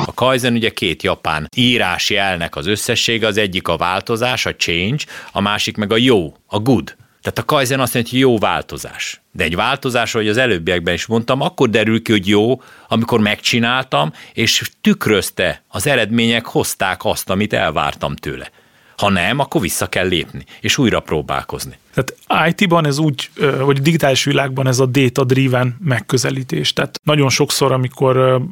A 0.06 0.14
Kaizen 0.14 0.54
ugye 0.54 0.70
két 0.70 1.02
japán 1.02 1.48
írás 1.56 2.10
jelnek 2.10 2.56
az 2.56 2.66
összessége, 2.66 3.26
az 3.26 3.36
egyik 3.36 3.68
a 3.68 3.76
változás, 3.76 4.46
a 4.46 4.56
change, 4.56 5.04
a 5.32 5.40
másik 5.40 5.76
meg 5.76 5.92
a 5.92 5.96
jó, 5.96 6.34
a 6.46 6.58
good. 6.58 6.96
Tehát 7.22 7.38
a 7.38 7.44
Kaizen 7.44 7.80
azt 7.80 7.94
jelenti, 7.94 8.14
hogy 8.14 8.30
jó 8.30 8.38
változás. 8.38 9.20
De 9.32 9.44
egy 9.44 9.54
változás, 9.54 10.14
ahogy 10.14 10.28
az 10.28 10.36
előbbiekben 10.36 10.94
is 10.94 11.06
mondtam, 11.06 11.40
akkor 11.40 11.70
derül 11.70 12.02
ki, 12.02 12.12
hogy 12.12 12.28
jó, 12.28 12.62
amikor 12.88 13.20
megcsináltam, 13.20 14.12
és 14.32 14.70
tükrözte, 14.80 15.62
az 15.68 15.86
eredmények 15.86 16.46
hozták 16.46 17.04
azt, 17.04 17.30
amit 17.30 17.52
elvártam 17.52 18.16
tőle. 18.16 18.50
Ha 18.96 19.10
nem, 19.10 19.38
akkor 19.38 19.60
vissza 19.60 19.86
kell 19.86 20.06
lépni, 20.06 20.44
és 20.60 20.78
újra 20.78 21.00
próbálkozni. 21.00 21.78
Tehát 21.94 22.50
IT-ban 22.50 22.86
ez 22.86 22.98
úgy, 22.98 23.30
vagy 23.64 23.82
digitális 23.82 24.24
világban 24.24 24.66
ez 24.66 24.78
a 24.78 24.86
data-driven 24.86 25.76
megközelítés. 25.84 26.72
Tehát 26.72 27.00
nagyon 27.04 27.28
sokszor, 27.28 27.72
amikor 27.72 28.42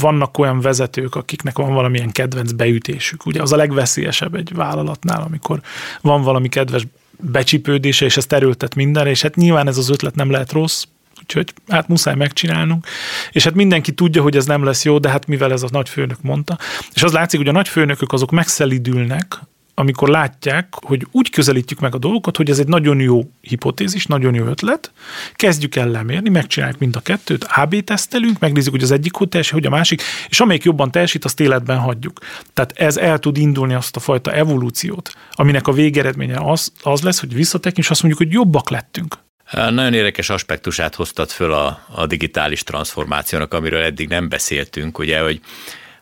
vannak 0.00 0.38
olyan 0.38 0.60
vezetők, 0.60 1.14
akiknek 1.14 1.58
van 1.58 1.74
valamilyen 1.74 2.12
kedvenc 2.12 2.52
beütésük. 2.52 3.26
Ugye 3.26 3.42
az 3.42 3.52
a 3.52 3.56
legveszélyesebb 3.56 4.34
egy 4.34 4.52
vállalatnál, 4.54 5.22
amikor 5.22 5.60
van 6.00 6.22
valami 6.22 6.48
kedves 6.48 6.86
becsipődése, 7.20 8.04
és 8.04 8.16
ezt 8.16 8.32
erőltet 8.32 8.74
mindenre, 8.74 9.10
és 9.10 9.22
hát 9.22 9.34
nyilván 9.34 9.68
ez 9.68 9.78
az 9.78 9.88
ötlet 9.88 10.14
nem 10.14 10.30
lehet 10.30 10.52
rossz, 10.52 10.84
úgyhogy 11.20 11.52
hát 11.68 11.88
muszáj 11.88 12.14
megcsinálnunk. 12.14 12.86
És 13.32 13.44
hát 13.44 13.54
mindenki 13.54 13.92
tudja, 13.92 14.22
hogy 14.22 14.36
ez 14.36 14.46
nem 14.46 14.64
lesz 14.64 14.84
jó, 14.84 14.98
de 14.98 15.08
hát 15.08 15.26
mivel 15.26 15.52
ez 15.52 15.62
a 15.62 15.68
nagyfőnök 15.70 16.22
mondta. 16.22 16.58
És 16.94 17.02
az 17.02 17.12
látszik, 17.12 17.38
hogy 17.38 17.48
a 17.48 17.52
nagyfőnökök 17.52 18.12
azok 18.12 18.30
megszelidülnek 18.30 19.40
amikor 19.78 20.08
látják, 20.08 20.74
hogy 20.80 21.06
úgy 21.10 21.30
közelítjük 21.30 21.80
meg 21.80 21.94
a 21.94 21.98
dolgokat, 21.98 22.36
hogy 22.36 22.50
ez 22.50 22.58
egy 22.58 22.66
nagyon 22.66 23.00
jó 23.00 23.30
hipotézis, 23.40 24.06
nagyon 24.06 24.34
jó 24.34 24.44
ötlet, 24.44 24.92
kezdjük 25.34 25.76
el 25.76 25.88
lemérni, 25.88 26.28
megcsináljuk 26.28 26.78
mind 26.78 26.96
a 26.96 27.00
kettőt, 27.00 27.44
AB 27.44 27.84
tesztelünk, 27.84 28.38
megnézzük, 28.38 28.72
hogy 28.72 28.82
az 28.82 28.90
egyik 28.90 29.14
hogy 29.14 29.28
teljesít, 29.28 29.52
hogy 29.52 29.66
a 29.66 29.70
másik, 29.70 30.02
és 30.28 30.40
amelyik 30.40 30.64
jobban 30.64 30.90
teljesít, 30.90 31.24
azt 31.24 31.40
életben 31.40 31.78
hagyjuk. 31.78 32.18
Tehát 32.52 32.72
ez 32.76 32.96
el 32.96 33.18
tud 33.18 33.36
indulni 33.36 33.74
azt 33.74 33.96
a 33.96 34.00
fajta 34.00 34.32
evolúciót, 34.32 35.12
aminek 35.32 35.66
a 35.66 35.72
végeredménye 35.72 36.36
az, 36.38 36.72
az 36.82 37.02
lesz, 37.02 37.20
hogy 37.20 37.34
visszatekintünk, 37.34 37.84
és 37.84 37.90
azt 37.90 38.02
mondjuk, 38.02 38.28
hogy 38.28 38.38
jobbak 38.38 38.70
lettünk. 38.70 39.16
Nagyon 39.52 39.94
érdekes 39.94 40.30
aspektusát 40.30 40.94
hoztad 40.94 41.30
föl 41.30 41.52
a, 41.52 41.84
a 41.94 42.06
digitális 42.06 42.62
transformációnak, 42.62 43.54
amiről 43.54 43.82
eddig 43.82 44.08
nem 44.08 44.28
beszéltünk, 44.28 44.98
ugye, 44.98 45.20
hogy 45.20 45.40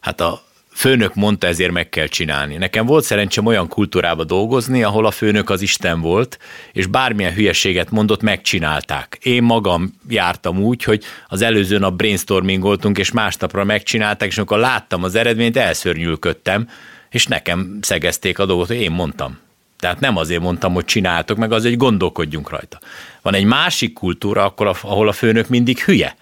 hát 0.00 0.20
a 0.20 0.45
főnök 0.76 1.14
mondta, 1.14 1.46
ezért 1.46 1.70
meg 1.70 1.88
kell 1.88 2.06
csinálni. 2.06 2.56
Nekem 2.56 2.86
volt 2.86 3.04
szerencsém 3.04 3.46
olyan 3.46 3.68
kultúrába 3.68 4.24
dolgozni, 4.24 4.82
ahol 4.82 5.06
a 5.06 5.10
főnök 5.10 5.50
az 5.50 5.62
Isten 5.62 6.00
volt, 6.00 6.38
és 6.72 6.86
bármilyen 6.86 7.32
hülyeséget 7.32 7.90
mondott, 7.90 8.22
megcsinálták. 8.22 9.18
Én 9.22 9.42
magam 9.42 9.92
jártam 10.08 10.58
úgy, 10.58 10.82
hogy 10.82 11.04
az 11.28 11.42
előző 11.42 11.78
nap 11.78 11.96
brainstormingoltunk, 11.96 12.98
és 12.98 13.12
másnapra 13.12 13.64
megcsinálták, 13.64 14.28
és 14.28 14.36
amikor 14.36 14.58
láttam 14.58 15.02
az 15.02 15.14
eredményt, 15.14 15.56
elszörnyülködtem, 15.56 16.68
és 17.10 17.26
nekem 17.26 17.78
szegezték 17.80 18.38
a 18.38 18.46
dolgot, 18.46 18.66
hogy 18.66 18.80
én 18.80 18.90
mondtam. 18.90 19.38
Tehát 19.78 20.00
nem 20.00 20.16
azért 20.16 20.42
mondtam, 20.42 20.72
hogy 20.72 20.84
csináltok, 20.84 21.36
meg 21.36 21.52
azért, 21.52 21.74
hogy 21.74 21.82
gondolkodjunk 21.82 22.50
rajta. 22.50 22.78
Van 23.22 23.34
egy 23.34 23.44
másik 23.44 23.92
kultúra, 23.92 24.44
akkor, 24.44 24.76
ahol 24.82 25.08
a 25.08 25.12
főnök 25.12 25.48
mindig 25.48 25.78
hülye 25.78 26.16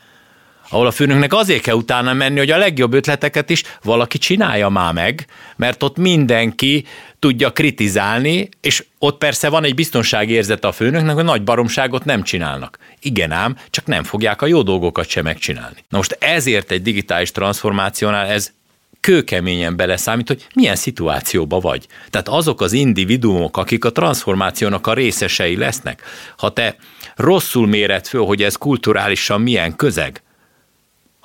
ahol 0.69 0.87
a 0.87 0.91
főnöknek 0.91 1.33
azért 1.33 1.63
kell 1.63 1.75
utána 1.75 2.13
menni, 2.13 2.39
hogy 2.39 2.51
a 2.51 2.57
legjobb 2.57 2.95
ötleteket 2.95 3.51
is 3.51 3.63
valaki 3.83 4.19
csinálja 4.19 4.69
már 4.69 4.93
meg, 4.93 5.27
mert 5.57 5.83
ott 5.83 5.97
mindenki 5.97 6.85
tudja 7.19 7.53
kritizálni, 7.53 8.49
és 8.61 8.85
ott 8.99 9.19
persze 9.19 9.49
van 9.49 9.65
egy 9.65 9.75
biztonsági 9.75 10.33
érzete 10.33 10.69
a 10.69 10.73
főnöknek, 10.73 11.15
hogy 11.15 11.25
nagy 11.25 11.43
baromságot 11.43 12.05
nem 12.05 12.23
csinálnak. 12.23 12.79
Igen 13.01 13.33
ám, 13.33 13.57
csak 13.71 13.87
nem 13.87 14.03
fogják 14.03 14.43
a 14.43 14.47
jó 14.47 14.63
dolgokat 14.63 15.09
sem 15.09 15.25
megcsinálni. 15.25 15.85
Na 15.89 15.97
most 15.97 16.17
ezért 16.21 16.71
egy 16.71 16.83
digitális 16.83 17.33
transformációnál 17.33 18.27
ez 18.27 18.53
kőkeményen 19.01 19.77
beleszámít, 19.77 20.29
hogy 20.29 20.47
milyen 20.55 20.77
szituációba 20.77 21.61
vagy. 21.61 21.87
Tehát 22.11 22.29
azok 22.29 22.61
az 22.61 22.73
individuumok, 22.73 23.57
akik 23.57 23.85
a 23.85 23.93
transformációnak 23.93 24.87
a 24.87 24.95
részesei 24.95 25.57
lesznek, 25.57 26.03
ha 26.37 26.53
te 26.53 26.77
rosszul 27.17 27.67
méred 27.67 28.07
föl, 28.07 28.25
hogy 28.25 28.43
ez 28.43 28.57
kulturálisan 28.57 29.41
milyen 29.41 29.77
közeg, 29.77 30.23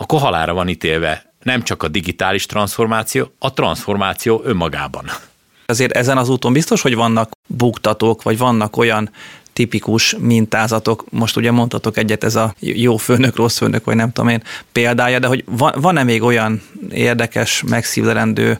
akkor 0.01 0.19
halára 0.19 0.53
van 0.53 0.69
ítélve 0.69 1.33
nem 1.43 1.63
csak 1.63 1.83
a 1.83 1.87
digitális 1.87 2.45
transformáció, 2.45 3.31
a 3.39 3.53
transformáció 3.53 4.41
önmagában. 4.43 5.05
Azért 5.65 5.91
ezen 5.91 6.17
az 6.17 6.29
úton 6.29 6.53
biztos, 6.53 6.81
hogy 6.81 6.95
vannak 6.95 7.31
buktatók, 7.47 8.23
vagy 8.23 8.37
vannak 8.37 8.77
olyan 8.77 9.09
tipikus 9.53 10.15
mintázatok, 10.19 11.05
most 11.09 11.37
ugye 11.37 11.51
mondhatok 11.51 11.97
egyet, 11.97 12.23
ez 12.23 12.35
a 12.35 12.53
jó 12.59 12.97
főnök, 12.97 13.35
rossz 13.35 13.57
főnök, 13.57 13.83
vagy 13.83 13.95
nem 13.95 14.11
tudom 14.11 14.29
én 14.29 14.43
példája, 14.71 15.19
de 15.19 15.27
hogy 15.27 15.43
van-e 15.75 16.03
még 16.03 16.23
olyan 16.23 16.61
érdekes, 16.91 17.63
megszívlelendő 17.67 18.59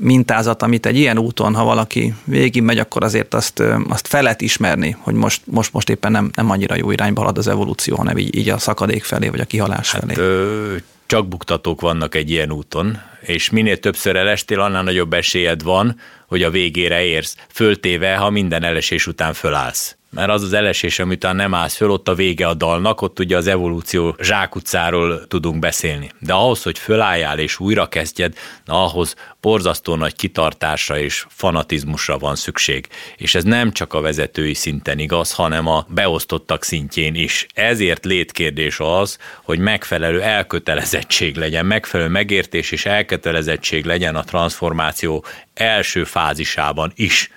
mintázat, 0.00 0.62
amit 0.62 0.86
egy 0.86 0.96
ilyen 0.96 1.18
úton, 1.18 1.54
ha 1.54 1.64
valaki 1.64 2.14
végig 2.24 2.62
megy, 2.62 2.78
akkor 2.78 3.04
azért 3.04 3.34
azt, 3.34 3.62
azt 3.88 4.06
fel 4.06 4.22
lehet 4.22 4.40
ismerni, 4.40 4.96
hogy 5.00 5.14
most, 5.14 5.42
most, 5.44 5.72
most 5.72 5.90
éppen 5.90 6.12
nem, 6.12 6.30
nem 6.34 6.50
annyira 6.50 6.74
jó 6.74 6.90
irányba 6.90 7.20
halad 7.20 7.38
az 7.38 7.48
evolúció, 7.48 7.96
hanem 7.96 8.18
így, 8.18 8.36
így 8.36 8.48
a 8.48 8.58
szakadék 8.58 9.04
felé, 9.04 9.28
vagy 9.28 9.40
a 9.40 9.44
kihalás 9.44 9.90
hát, 9.92 10.00
felé. 10.00 10.14
Ö, 10.16 10.76
csak 11.06 11.28
buktatók 11.28 11.80
vannak 11.80 12.14
egy 12.14 12.30
ilyen 12.30 12.52
úton, 12.52 12.98
és 13.20 13.50
minél 13.50 13.78
többször 13.78 14.16
elestél, 14.16 14.60
annál 14.60 14.82
nagyobb 14.82 15.12
esélyed 15.12 15.62
van, 15.62 15.96
hogy 16.26 16.42
a 16.42 16.50
végére 16.50 17.04
érsz, 17.04 17.36
föltéve, 17.48 18.16
ha 18.16 18.30
minden 18.30 18.62
elesés 18.62 19.06
után 19.06 19.32
fölállsz 19.32 19.96
mert 20.10 20.30
az 20.30 20.42
az 20.42 20.52
elesés, 20.52 20.98
amit 20.98 21.32
nem 21.32 21.54
állsz 21.54 21.76
föl, 21.76 21.90
ott 21.90 22.08
a 22.08 22.14
vége 22.14 22.46
a 22.46 22.54
dalnak, 22.54 23.02
ott 23.02 23.18
ugye 23.18 23.36
az 23.36 23.46
evolúció 23.46 24.16
zsákutcáról 24.20 25.26
tudunk 25.26 25.58
beszélni. 25.58 26.10
De 26.18 26.32
ahhoz, 26.32 26.62
hogy 26.62 26.78
fölálljál 26.78 27.38
és 27.38 27.60
újra 27.60 27.88
kezdjed, 27.88 28.34
na 28.64 28.84
ahhoz 28.84 29.14
borzasztó 29.40 29.94
nagy 29.94 30.16
kitartásra 30.16 30.98
és 30.98 31.26
fanatizmusra 31.28 32.18
van 32.18 32.36
szükség. 32.36 32.88
És 33.16 33.34
ez 33.34 33.44
nem 33.44 33.72
csak 33.72 33.94
a 33.94 34.00
vezetői 34.00 34.54
szinten 34.54 34.98
igaz, 34.98 35.32
hanem 35.32 35.66
a 35.66 35.86
beosztottak 35.88 36.64
szintjén 36.64 37.14
is. 37.14 37.46
Ezért 37.54 38.04
létkérdés 38.04 38.76
az, 38.78 39.18
hogy 39.42 39.58
megfelelő 39.58 40.22
elkötelezettség 40.22 41.36
legyen, 41.36 41.66
megfelelő 41.66 42.08
megértés 42.08 42.70
és 42.70 42.86
elkötelezettség 42.86 43.84
legyen 43.84 44.16
a 44.16 44.24
transformáció 44.24 45.24
első 45.54 46.04
fázisában 46.04 46.92
is 46.94 47.30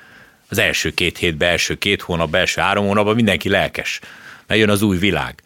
az 0.53 0.59
első 0.59 0.89
két 0.89 1.17
hétben, 1.17 1.49
első 1.49 1.75
két 1.75 2.01
hónapban, 2.01 2.39
első 2.39 2.61
három 2.61 2.85
hónapban 2.85 3.15
mindenki 3.15 3.49
lelkes, 3.49 3.99
mert 4.47 4.59
jön 4.59 4.69
az 4.69 4.81
új 4.81 4.97
világ. 4.97 5.43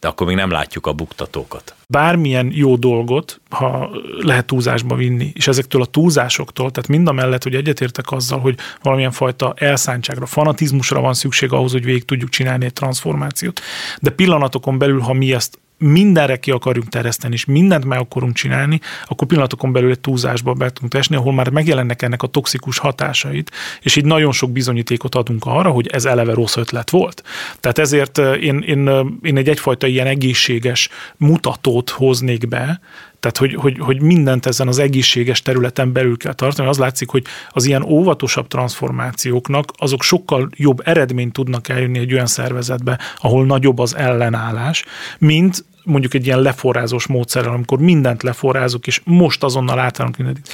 De 0.00 0.08
akkor 0.08 0.26
még 0.26 0.36
nem 0.36 0.50
látjuk 0.50 0.86
a 0.86 0.92
buktatókat. 0.92 1.74
Bármilyen 1.88 2.50
jó 2.54 2.76
dolgot, 2.76 3.40
ha 3.50 3.90
lehet 4.18 4.46
túlzásba 4.46 4.94
vinni, 4.94 5.32
és 5.34 5.46
ezektől 5.46 5.82
a 5.82 5.86
túlzásoktól, 5.86 6.70
tehát 6.70 6.88
mind 6.88 7.08
a 7.08 7.12
mellett, 7.12 7.42
hogy 7.42 7.54
egyetértek 7.54 8.10
azzal, 8.10 8.40
hogy 8.40 8.58
valamilyen 8.82 9.10
fajta 9.10 9.54
elszántságra, 9.56 10.26
fanatizmusra 10.26 11.00
van 11.00 11.14
szükség 11.14 11.52
ahhoz, 11.52 11.72
hogy 11.72 11.84
végig 11.84 12.04
tudjuk 12.04 12.30
csinálni 12.30 12.64
egy 12.64 12.72
transformációt. 12.72 13.60
De 14.00 14.10
pillanatokon 14.10 14.78
belül, 14.78 15.00
ha 15.00 15.12
mi 15.12 15.32
ezt 15.32 15.58
mindenre 15.82 16.36
ki 16.36 16.50
akarunk 16.50 16.88
terjeszteni, 16.88 17.34
és 17.34 17.44
mindent 17.44 17.84
meg 17.84 17.98
akarunk 17.98 18.34
csinálni, 18.34 18.80
akkor 19.06 19.26
pillanatokon 19.26 19.72
belül 19.72 19.90
egy 19.90 20.00
túlzásba 20.00 20.52
be 20.52 20.70
tudunk 20.70 20.94
esni, 20.94 21.16
ahol 21.16 21.32
már 21.32 21.48
megjelennek 21.48 22.02
ennek 22.02 22.22
a 22.22 22.26
toxikus 22.26 22.78
hatásait, 22.78 23.50
és 23.80 23.96
így 23.96 24.04
nagyon 24.04 24.32
sok 24.32 24.50
bizonyítékot 24.50 25.14
adunk 25.14 25.44
arra, 25.46 25.70
hogy 25.70 25.86
ez 25.86 26.04
eleve 26.04 26.34
rossz 26.34 26.56
ötlet 26.56 26.90
volt. 26.90 27.22
Tehát 27.60 27.78
ezért 27.78 28.18
eh, 28.18 28.42
én, 28.42 28.58
én, 28.58 28.88
eh, 28.88 29.04
én 29.22 29.36
egy 29.36 29.48
egyfajta 29.48 29.86
ilyen 29.86 30.06
egészséges 30.06 30.88
mutatót 31.16 31.90
hoznék 31.90 32.48
be, 32.48 32.80
tehát, 33.22 33.36
hogy, 33.36 33.54
hogy, 33.54 33.78
hogy 33.78 34.00
mindent 34.00 34.46
ezen 34.46 34.68
az 34.68 34.78
egészséges 34.78 35.42
területen 35.42 35.92
belül 35.92 36.16
kell 36.16 36.32
tartani. 36.32 36.68
Az 36.68 36.78
látszik, 36.78 37.10
hogy 37.10 37.24
az 37.50 37.64
ilyen 37.64 37.82
óvatosabb 37.82 38.48
transformációknak 38.48 39.72
azok 39.76 40.02
sokkal 40.02 40.48
jobb 40.56 40.80
eredményt 40.84 41.32
tudnak 41.32 41.68
eljönni 41.68 41.98
egy 41.98 42.12
olyan 42.12 42.26
szervezetbe, 42.26 42.98
ahol 43.16 43.46
nagyobb 43.46 43.78
az 43.78 43.96
ellenállás, 43.96 44.84
mint 45.18 45.64
mondjuk 45.84 46.14
egy 46.14 46.26
ilyen 46.26 46.40
leforrázós 46.40 47.06
módszerrel, 47.06 47.52
amikor 47.52 47.78
mindent 47.78 48.22
leforrázunk, 48.22 48.86
és 48.86 49.00
most 49.04 49.42
azonnal 49.42 49.78
átállunk 49.78 50.16
mindent. 50.16 50.48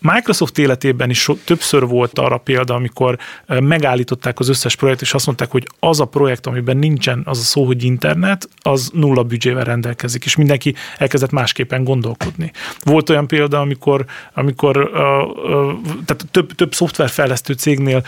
Microsoft 0.00 0.58
életében 0.58 1.10
is 1.10 1.18
so, 1.20 1.34
többször 1.34 1.86
volt 1.86 2.18
arra 2.18 2.36
példa, 2.36 2.74
amikor 2.74 3.18
megállították 3.46 4.38
az 4.38 4.48
összes 4.48 4.76
projekt, 4.76 5.00
és 5.00 5.14
azt 5.14 5.26
mondták, 5.26 5.50
hogy 5.50 5.66
az 5.78 6.00
a 6.00 6.04
projekt, 6.04 6.46
amiben 6.46 6.76
nincsen 6.76 7.22
az 7.24 7.38
a 7.38 7.42
szó, 7.42 7.64
hogy 7.64 7.84
internet, 7.84 8.48
az 8.62 8.90
nulla 8.94 9.22
büdzsével 9.22 9.64
rendelkezik, 9.64 10.24
és 10.24 10.36
mindenki 10.36 10.74
elkezdett 10.98 11.30
másképpen 11.30 11.84
gondolkodni. 11.84 12.52
Volt 12.84 13.10
olyan 13.10 13.26
példa, 13.26 13.60
amikor, 13.60 14.04
amikor 14.34 14.90
tehát 16.04 16.26
több, 16.30 16.52
több 16.52 16.74
szoftverfejlesztő 16.74 17.52
cégnél 17.52 18.04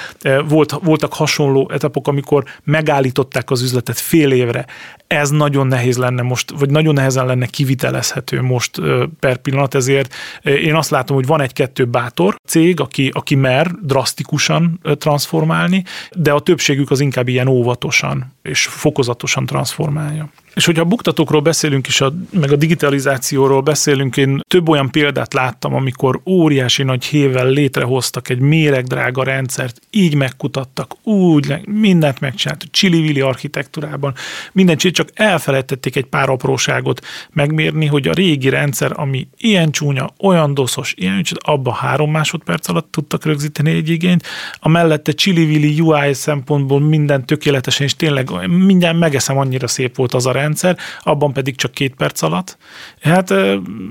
volt, 0.48 0.78
voltak 0.83 1.12
hasonló 1.12 1.70
etapok, 1.72 2.09
amikor 2.09 2.44
megállították 2.64 3.50
az 3.50 3.62
üzletet 3.62 3.98
fél 3.98 4.33
évre. 4.33 4.66
Ez 5.07 5.31
nagyon 5.31 5.66
nehéz 5.66 5.98
lenne 5.98 6.22
most, 6.22 6.50
vagy 6.59 6.70
nagyon 6.70 6.94
nehezen 6.94 7.26
lenne 7.26 7.46
kivitelezhető 7.46 8.42
most 8.42 8.81
per 9.20 9.37
pillanat, 9.37 9.74
ezért 9.74 10.14
én 10.42 10.74
azt 10.74 10.90
látom, 10.90 11.16
hogy 11.16 11.26
van 11.26 11.40
egy-kettő 11.40 11.82
több 11.83 11.92
bátor 11.92 12.37
cég, 12.47 12.81
aki, 12.81 13.11
aki 13.14 13.35
mer 13.35 13.71
drasztikusan 13.71 14.81
transformálni, 14.99 15.85
de 16.11 16.33
a 16.33 16.40
többségük 16.40 16.90
az 16.90 17.01
inkább 17.01 17.29
ilyen 17.29 17.49
óvatosan 17.49 18.33
és 18.42 18.66
fokozatosan 18.66 19.47
transformálja. 19.47 20.29
És 20.55 20.65
hogyha 20.65 20.83
a 20.83 20.87
buktatókról 20.87 21.41
beszélünk, 21.41 21.87
és 21.87 22.01
a, 22.01 22.12
meg 22.31 22.53
a 22.53 22.57
digitalizációról 22.57 23.61
beszélünk, 23.61 24.17
én 24.17 24.41
több 24.49 24.69
olyan 24.69 24.91
példát 24.91 25.35
láttam, 25.35 25.75
amikor 25.75 26.21
óriási 26.27 26.83
nagy 26.83 27.05
hével 27.05 27.49
létrehoztak 27.49 28.29
egy 28.29 28.38
méregdrága 28.38 29.23
rendszert, 29.23 29.81
így 29.91 30.15
megkutattak, 30.15 30.97
úgy, 31.03 31.55
mindent 31.67 32.21
megcsináltak, 32.21 32.71
csili 32.71 33.21
architektúrában, 33.21 34.15
mindent 34.53 34.81
csak 34.81 35.09
elfelejtették 35.15 35.97
egy 35.97 36.05
pár 36.05 36.29
apróságot 36.29 37.07
megmérni, 37.31 37.87
hogy 37.87 38.09
a 38.09 38.12
régi 38.12 38.49
rendszer, 38.49 38.93
ami 38.95 39.29
ilyen 39.37 39.71
csúnya, 39.71 40.11
olyan 40.19 40.55
doszos, 40.55 40.95
ilyen 40.97 41.23
abba 41.38 41.73
három 41.73 42.11
másodperc 42.11 42.69
alatt 42.69 42.91
tudtak 42.91 43.25
rögzíteni 43.25 43.71
egy 43.71 43.88
igényt, 43.88 44.27
a 44.61 44.69
mellette 44.69 45.12
csili 45.12 45.81
UI 45.81 46.15
szempontból 46.15 46.81
minden 46.81 47.27
tökéletesen, 47.27 47.87
és 47.87 47.97
tényleg 47.97 48.49
mindjárt 48.49 48.99
megeszem, 48.99 49.38
annyira 49.38 49.67
szép 49.67 49.97
volt 49.97 50.15
az 50.15 50.27
a 50.27 50.33
rendszer, 50.33 50.41
rendszer, 50.42 50.76
abban 51.00 51.33
pedig 51.33 51.57
csak 51.57 51.72
két 51.72 51.94
perc 51.94 52.22
alatt. 52.22 52.59
Hát 53.00 53.31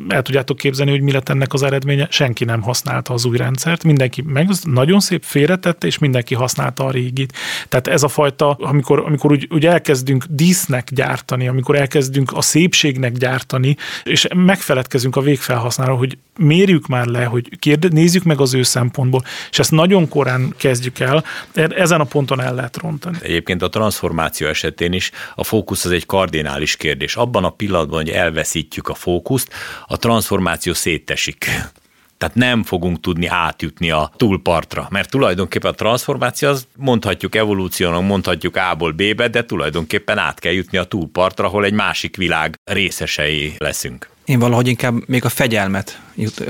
el 0.07 0.21
tudjátok 0.21 0.57
képzelni, 0.57 0.91
hogy 0.91 1.01
mi 1.01 1.11
lett 1.11 1.29
ennek 1.29 1.53
az 1.53 1.63
eredménye. 1.63 2.07
Senki 2.09 2.43
nem 2.43 2.61
használta 2.61 3.13
az 3.13 3.25
új 3.25 3.37
rendszert, 3.37 3.83
mindenki 3.83 4.21
meg 4.21 4.49
nagyon 4.63 4.99
szép 4.99 5.23
félretette, 5.23 5.87
és 5.87 5.97
mindenki 5.97 6.35
használta 6.35 6.85
a 6.85 6.91
régit. 6.91 7.33
Tehát 7.69 7.87
ez 7.87 8.03
a 8.03 8.07
fajta, 8.07 8.51
amikor, 8.51 8.99
amikor 8.99 9.31
úgy, 9.31 9.47
úgy 9.51 9.65
elkezdünk 9.65 10.25
dísznek 10.29 10.87
gyártani, 10.91 11.47
amikor 11.47 11.75
elkezdünk 11.75 12.31
a 12.33 12.41
szépségnek 12.41 13.13
gyártani, 13.13 13.75
és 14.03 14.27
megfeledkezünk 14.35 15.15
a 15.15 15.21
végfelhasználó, 15.21 15.95
hogy 15.95 16.17
mérjük 16.37 16.87
már 16.87 17.05
le, 17.05 17.23
hogy 17.23 17.59
kérde, 17.59 17.87
nézzük 17.91 18.23
meg 18.23 18.41
az 18.41 18.53
ő 18.53 18.63
szempontból, 18.63 19.23
és 19.51 19.59
ezt 19.59 19.71
nagyon 19.71 20.07
korán 20.07 20.53
kezdjük 20.57 20.99
el, 20.99 21.23
ezen 21.53 21.99
a 21.99 22.03
ponton 22.03 22.41
el 22.41 22.55
lehet 22.55 22.77
rontani. 22.77 23.17
Egyébként 23.21 23.61
a 23.61 23.69
transformáció 23.69 24.47
esetén 24.47 24.93
is 24.93 25.11
a 25.35 25.43
fókusz 25.43 25.85
az 25.85 25.91
egy 25.91 26.05
kardinális 26.41 26.75
kérdés. 26.75 27.15
Abban 27.15 27.43
a 27.43 27.49
pillanatban, 27.49 27.99
hogy 27.99 28.09
elveszítjük 28.09 28.87
a 28.87 28.93
fókuszt, 28.93 29.53
a 29.85 29.97
transformáció 29.97 30.73
szétesik. 30.73 31.45
Tehát 32.17 32.35
nem 32.35 32.63
fogunk 32.63 32.99
tudni 32.99 33.25
átjutni 33.27 33.91
a 33.91 34.11
túlpartra, 34.15 34.87
mert 34.89 35.09
tulajdonképpen 35.09 35.71
a 35.71 35.75
transformáció 35.75 36.49
az 36.49 36.67
mondhatjuk 36.77 37.35
evolúciónak, 37.35 38.01
mondhatjuk 38.01 38.55
A-ból 38.55 38.91
B-be, 38.91 39.27
de 39.27 39.45
tulajdonképpen 39.45 40.17
át 40.17 40.39
kell 40.39 40.51
jutni 40.51 40.77
a 40.77 40.83
túlpartra, 40.83 41.45
ahol 41.45 41.65
egy 41.65 41.73
másik 41.73 42.15
világ 42.15 42.59
részesei 42.63 43.53
leszünk. 43.57 44.09
Én 44.25 44.39
valahogy 44.39 44.67
inkább 44.67 45.07
még 45.07 45.25
a 45.25 45.29
fegyelmet 45.29 46.01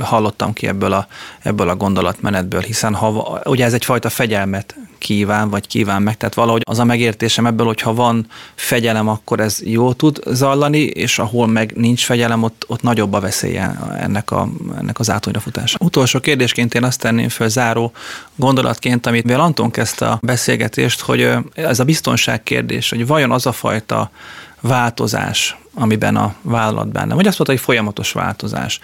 hallottam 0.01 0.53
ki 0.53 0.67
ebből 0.67 0.93
a, 0.93 1.07
ebből 1.39 1.69
a 1.69 1.75
gondolatmenetből, 1.75 2.61
hiszen 2.61 2.95
ha, 2.95 3.41
ugye 3.45 3.65
ez 3.65 3.73
egyfajta 3.73 4.09
fegyelmet 4.09 4.75
kíván, 4.97 5.49
vagy 5.49 5.67
kíván 5.67 6.01
meg, 6.01 6.17
tehát 6.17 6.33
valahogy 6.33 6.61
az 6.65 6.79
a 6.79 6.83
megértésem 6.83 7.45
ebből, 7.45 7.65
hogy 7.65 7.81
ha 7.81 7.93
van 7.93 8.27
fegyelem, 8.55 9.07
akkor 9.07 9.39
ez 9.39 9.59
jó 9.63 9.93
tud 9.93 10.19
zallani, 10.25 10.79
és 10.79 11.19
ahol 11.19 11.47
meg 11.47 11.73
nincs 11.75 12.05
fegyelem, 12.05 12.43
ott, 12.43 12.63
ott 12.67 12.81
nagyobb 12.81 13.13
a 13.13 13.19
veszélye 13.19 13.79
ennek, 13.99 14.31
a, 14.31 14.49
ennek 14.77 14.99
az 14.99 15.09
átonyra 15.09 15.39
futása. 15.39 15.77
Utolsó 15.79 16.19
kérdésként 16.19 16.73
én 16.73 16.83
azt 16.83 16.99
tenném 16.99 17.29
föl 17.29 17.47
záró 17.47 17.91
gondolatként, 18.35 19.05
amit 19.05 19.23
mivel 19.23 19.41
Anton 19.41 19.71
kezdte 19.71 20.07
a 20.07 20.19
beszélgetést, 20.21 21.01
hogy 21.01 21.29
ez 21.53 21.79
a 21.79 21.83
biztonság 21.83 22.43
kérdés, 22.43 22.89
hogy 22.89 23.07
vajon 23.07 23.31
az 23.31 23.45
a 23.45 23.51
fajta 23.51 24.11
változás, 24.59 25.55
amiben 25.73 26.15
a 26.15 26.35
vállalat 26.41 26.87
benne. 26.87 27.13
Vagy 27.13 27.27
azt 27.27 27.37
mondta, 27.37 27.55
hogy 27.55 27.59
folyamatos 27.59 28.11
változás. 28.11 28.79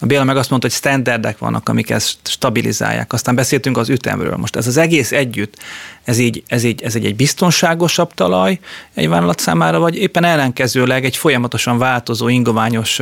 A 0.00 0.06
Béla 0.06 0.24
meg 0.24 0.36
azt 0.36 0.50
mondta, 0.50 0.68
hogy 0.68 0.76
standardek 0.76 1.38
vannak, 1.38 1.68
amik 1.68 1.90
ezt 1.90 2.18
stabilizálják. 2.24 3.12
Aztán 3.12 3.34
beszéltünk 3.34 3.76
az 3.76 3.88
ütemről. 3.88 4.36
Most 4.36 4.56
ez 4.56 4.66
az 4.66 4.76
egész 4.76 5.12
együtt, 5.12 5.56
ez 6.04 6.18
így, 6.18 6.42
ez 6.46 6.64
így, 6.64 6.82
ez 6.82 6.94
így 6.94 7.04
egy 7.04 7.16
biztonságosabb 7.16 8.14
talaj 8.14 8.58
egy 8.94 9.08
vállalat 9.08 9.38
számára, 9.38 9.78
vagy 9.78 9.96
éppen 9.96 10.24
ellenkezőleg 10.24 11.04
egy 11.04 11.16
folyamatosan 11.16 11.78
változó, 11.78 12.28
ingoványos 12.28 13.00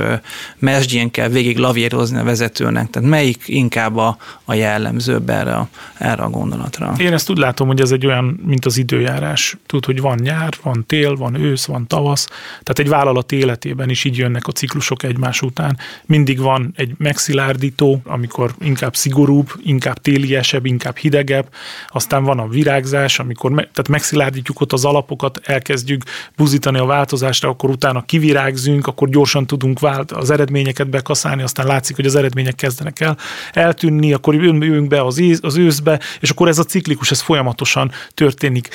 mesdjén 0.58 1.10
kell 1.10 1.28
végig 1.28 1.58
lavírozni 1.58 2.18
a 2.18 2.24
vezetőnek. 2.24 2.90
Tehát 2.90 3.08
melyik 3.08 3.42
inkább 3.46 3.96
a, 3.96 4.16
a 4.44 4.54
jellemzőbb 4.54 5.30
erre 5.30 5.54
a, 5.54 5.68
erre 5.98 6.22
a 6.22 6.30
gondolatra? 6.30 6.94
Én 6.98 7.12
ezt 7.12 7.30
úgy 7.30 7.38
látom, 7.38 7.66
hogy 7.66 7.80
ez 7.80 7.90
egy 7.90 8.06
olyan, 8.06 8.40
mint 8.46 8.64
az 8.64 8.76
időjárás. 8.76 9.56
Tud, 9.66 9.84
hogy 9.84 10.00
van 10.00 10.18
nyár, 10.22 10.52
van 10.62 10.84
tél, 10.86 11.16
van 11.16 11.34
ősz, 11.34 11.64
van 11.64 11.86
tavasz. 11.86 12.26
Tehát 12.62 12.78
egy 12.78 12.88
vállalat 12.88 13.29
életében 13.32 13.88
is 13.90 14.04
így 14.04 14.16
jönnek 14.16 14.46
a 14.46 14.52
ciklusok 14.52 15.02
egymás 15.02 15.42
után. 15.42 15.78
Mindig 16.06 16.40
van 16.40 16.72
egy 16.76 16.92
megszilárdító, 16.98 18.00
amikor 18.04 18.54
inkább 18.60 18.96
szigorúbb, 18.96 19.48
inkább 19.62 19.98
téliesebb, 19.98 20.66
inkább 20.66 20.96
hidegebb, 20.96 21.48
aztán 21.88 22.24
van 22.24 22.38
a 22.38 22.48
virágzás, 22.48 23.18
amikor 23.18 23.50
me- 23.50 23.68
tehát 23.72 23.88
megszilárdítjuk 23.88 24.60
ott 24.60 24.72
az 24.72 24.84
alapokat, 24.84 25.40
elkezdjük 25.44 26.02
buzítani 26.36 26.78
a 26.78 26.84
változásra, 26.84 27.48
akkor 27.48 27.70
utána 27.70 28.02
kivirágzünk, 28.02 28.86
akkor 28.86 29.08
gyorsan 29.08 29.46
tudunk 29.46 29.80
vált, 29.80 30.12
az 30.12 30.30
eredményeket 30.30 30.88
bekaszálni, 30.88 31.42
aztán 31.42 31.66
látszik, 31.66 31.96
hogy 31.96 32.06
az 32.06 32.14
eredmények 32.14 32.54
kezdenek 32.54 33.00
el 33.00 33.16
eltűnni, 33.52 34.12
akkor 34.12 34.34
jövünk 34.34 34.88
be 34.88 35.04
az, 35.04 35.18
ész, 35.18 35.38
az 35.42 35.56
őszbe, 35.56 36.00
és 36.20 36.30
akkor 36.30 36.48
ez 36.48 36.58
a 36.58 36.64
ciklikus, 36.64 37.10
ez 37.10 37.20
folyamatosan 37.20 37.90
történik. 38.14 38.68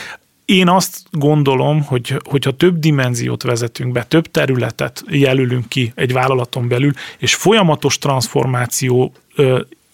Én 0.46 0.70
azt 0.70 1.00
gondolom, 1.12 1.84
hogy 1.84 2.22
hogyha 2.24 2.52
több 2.52 2.80
dimenziót 2.80 3.44
vezetünk 3.44 3.92
be, 3.92 4.04
több 4.04 4.32
területet 4.32 5.04
jelölünk 5.08 5.70
ki 5.70 5.92
egy 5.96 6.14
vállalaton 6.14 6.68
belül, 6.68 6.92
és 7.18 7.36
folyamatos 7.36 7.98
transformáció 7.98 9.14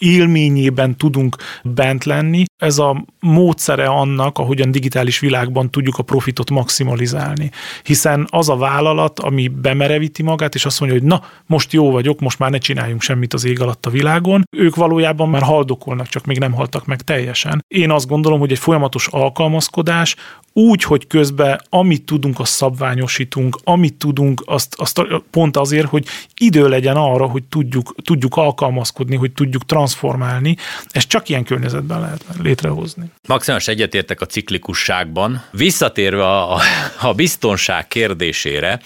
élményében 0.01 0.97
tudunk 0.97 1.35
bent 1.63 2.03
lenni. 2.03 2.43
Ez 2.57 2.77
a 2.77 3.05
módszere 3.19 3.85
annak, 3.85 4.37
ahogyan 4.37 4.71
digitális 4.71 5.19
világban 5.19 5.71
tudjuk 5.71 5.97
a 5.97 6.03
profitot 6.03 6.49
maximalizálni. 6.49 7.51
Hiszen 7.83 8.27
az 8.29 8.49
a 8.49 8.55
vállalat, 8.55 9.19
ami 9.19 9.47
bemerevíti 9.47 10.23
magát, 10.23 10.55
és 10.55 10.65
azt 10.65 10.79
mondja, 10.79 10.99
hogy 10.99 11.07
na, 11.07 11.23
most 11.45 11.73
jó 11.73 11.91
vagyok, 11.91 12.19
most 12.19 12.39
már 12.39 12.51
ne 12.51 12.57
csináljunk 12.57 13.01
semmit 13.01 13.33
az 13.33 13.45
ég 13.45 13.61
alatt 13.61 13.85
a 13.85 13.89
világon, 13.89 14.43
ők 14.57 14.75
valójában 14.75 15.29
már 15.29 15.41
haldokolnak, 15.41 16.07
csak 16.07 16.25
még 16.25 16.39
nem 16.39 16.53
haltak 16.53 16.85
meg 16.85 17.01
teljesen. 17.01 17.65
Én 17.67 17.91
azt 17.91 18.07
gondolom, 18.07 18.39
hogy 18.39 18.51
egy 18.51 18.59
folyamatos 18.59 19.07
alkalmazkodás, 19.07 20.15
úgy, 20.53 20.83
hogy 20.83 21.07
közben 21.07 21.61
amit 21.69 22.03
tudunk, 22.03 22.39
azt 22.39 22.51
szabványosítunk, 22.51 23.57
amit 23.63 23.93
tudunk, 23.93 24.43
azt, 24.45 24.75
azt 24.77 25.01
pont 25.31 25.57
azért, 25.57 25.87
hogy 25.87 26.05
idő 26.37 26.67
legyen 26.67 26.95
arra, 26.95 27.25
hogy 27.25 27.43
tudjuk, 27.43 27.95
tudjuk 28.03 28.35
alkalmazkodni, 28.35 29.15
hogy 29.15 29.31
tudjuk 29.31 29.65
transformálni. 29.65 30.55
Ezt 30.91 31.07
csak 31.07 31.29
ilyen 31.29 31.43
környezetben 31.43 31.99
lehet 31.99 32.25
létrehozni. 32.41 33.11
Maximális 33.27 33.67
egyetértek 33.67 34.21
a 34.21 34.25
ciklikusságban. 34.25 35.43
Visszatérve 35.51 36.27
a, 36.27 36.59
a 37.01 37.13
biztonság 37.13 37.87
kérdésére, 37.87 38.81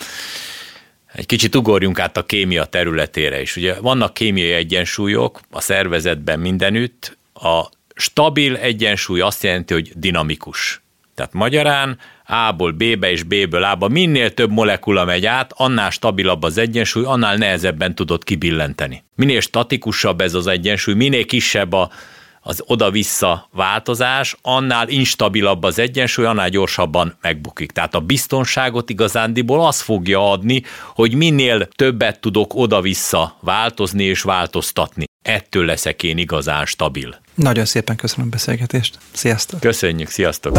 egy 1.14 1.26
kicsit 1.26 1.56
ugorjunk 1.56 2.00
át 2.00 2.18
a 2.18 2.26
kémia 2.26 2.66
területére 2.66 3.42
is. 3.42 3.56
Ugye 3.56 3.80
vannak 3.80 4.14
kémiai 4.14 4.52
egyensúlyok 4.52 5.40
a 5.52 5.62
szervezetben 5.62 6.40
mindenütt. 6.40 7.18
A 7.34 7.66
stabil 7.96 8.56
egyensúly 8.56 9.22
azt 9.22 9.44
jelenti, 9.44 9.74
hogy 9.74 9.92
dinamikus. 9.96 10.82
Tehát 11.16 11.34
magyarán 11.34 11.98
A-ból 12.26 12.72
B-be 12.72 13.12
és 13.12 13.24
B-ből 13.24 13.64
A-ba 13.64 13.88
minél 13.88 14.34
több 14.34 14.52
molekula 14.52 15.06
megy 15.06 15.26
át, 15.26 15.52
annál 15.56 15.90
stabilabb 15.90 16.44
az 16.44 16.58
egyensúly, 16.58 17.04
annál 17.04 17.36
nehezebben 17.36 17.96
tudod 17.96 18.24
kibillenteni. 18.24 19.04
Minél 19.16 19.40
statikusabb 19.40 20.22
ez 20.22 20.34
az 20.34 20.48
egyensúly, 20.48 20.94
minél 20.94 21.26
kisebb 21.26 21.74
a, 21.74 21.90
az 22.48 22.64
oda-vissza 22.66 23.50
változás, 23.52 24.36
annál 24.42 24.90
instabilabb 24.90 25.64
az 25.64 25.80
egyensúly, 25.80 26.26
annál 26.26 26.50
gyorsabban 26.50 27.18
megbukik. 27.22 27.72
Tehát 27.72 27.96
a 27.96 28.00
biztonságot 28.00 28.90
igazándiból 28.90 29.66
az 29.66 29.82
fogja 29.82 30.32
adni, 30.32 30.64
hogy 30.94 31.14
minél 31.14 31.68
többet 31.68 32.20
tudok 32.20 32.54
oda-vissza 32.56 33.38
változni 33.40 34.04
és 34.04 34.22
változtatni. 34.22 35.06
Ettől 35.22 35.66
leszek 35.66 36.04
én 36.04 36.18
igazán 36.18 36.66
stabil. 36.66 37.20
Nagyon 37.34 37.66
szépen 37.66 37.96
köszönöm 37.96 38.28
a 38.28 38.30
beszélgetést. 38.30 38.98
Sziasztok! 39.12 39.60
Köszönjük, 39.60 40.10
sziasztok! 40.10 40.58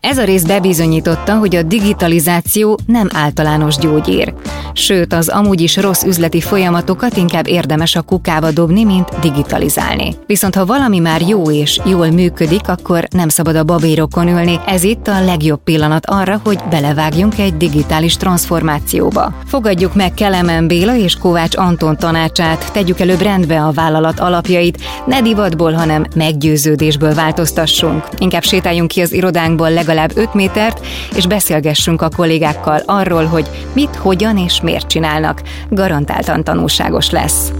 Ez 0.00 0.18
a 0.18 0.24
rész 0.24 0.42
bebizonyította, 0.42 1.36
hogy 1.38 1.56
a 1.56 1.62
digitalizáció 1.62 2.78
nem 2.86 3.08
általános 3.14 3.76
gyógyír. 3.76 4.34
Sőt, 4.72 5.12
az 5.12 5.28
amúgy 5.28 5.60
is 5.60 5.76
rossz 5.76 6.02
üzleti 6.02 6.40
folyamatokat 6.40 7.16
inkább 7.16 7.46
érdemes 7.46 7.96
a 7.96 8.02
kukába 8.02 8.50
dobni, 8.50 8.84
mint 8.84 9.18
digitalizálni. 9.20 10.14
Viszont 10.26 10.54
ha 10.54 10.66
valami 10.66 10.98
már 10.98 11.20
jó 11.20 11.50
és 11.50 11.80
jól 11.84 12.10
működik, 12.10 12.68
akkor 12.68 13.04
nem 13.10 13.28
szabad 13.28 13.56
a 13.56 13.64
babérokon 13.64 14.28
ülni. 14.28 14.60
Ez 14.66 14.82
itt 14.82 15.08
a 15.08 15.24
legjobb 15.24 15.62
pillanat 15.64 16.06
arra, 16.06 16.40
hogy 16.44 16.58
belevágjunk 16.70 17.38
egy 17.38 17.56
digitális 17.56 18.16
transformációba. 18.16 19.32
Fogadjuk 19.46 19.94
meg 19.94 20.14
Kelemen 20.14 20.66
Béla 20.66 20.96
és 20.96 21.16
Kovács 21.16 21.56
Anton 21.56 21.96
tanácsát, 21.96 22.72
tegyük 22.72 23.00
előbb 23.00 23.20
rendbe 23.20 23.62
a 23.64 23.72
vállalat 23.72 24.20
alapjait, 24.20 24.80
ne 25.06 25.20
divatból, 25.20 25.72
hanem 25.72 26.06
meggyőződésből 26.14 27.14
változtassunk. 27.14 28.04
Inkább 28.18 28.42
sétáljunk 28.42 28.88
ki 28.88 29.00
az 29.00 29.12
irodánkból 29.12 29.70
legalább 29.70 29.86
legalább 29.88 30.16
5 30.16 30.34
métert, 30.34 30.86
és 31.14 31.26
beszélgessünk 31.26 32.02
a 32.02 32.08
kollégákkal 32.16 32.82
arról, 32.86 33.24
hogy 33.24 33.50
mit, 33.72 33.96
hogyan 33.96 34.38
és 34.38 34.60
miért 34.60 34.88
csinálnak. 34.88 35.42
Garantáltan 35.68 36.44
tanulságos 36.44 37.10
lesz. 37.10 37.52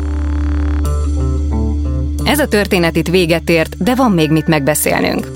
Ez 2.25 2.39
a 2.39 2.49
történet 2.49 2.97
itt 2.97 3.09
véget 3.09 3.51
ért, 3.51 3.83
de 3.83 3.95
van 3.95 4.13
még 4.13 4.31
mit 4.31 4.47
megbeszélnünk. 4.47 5.31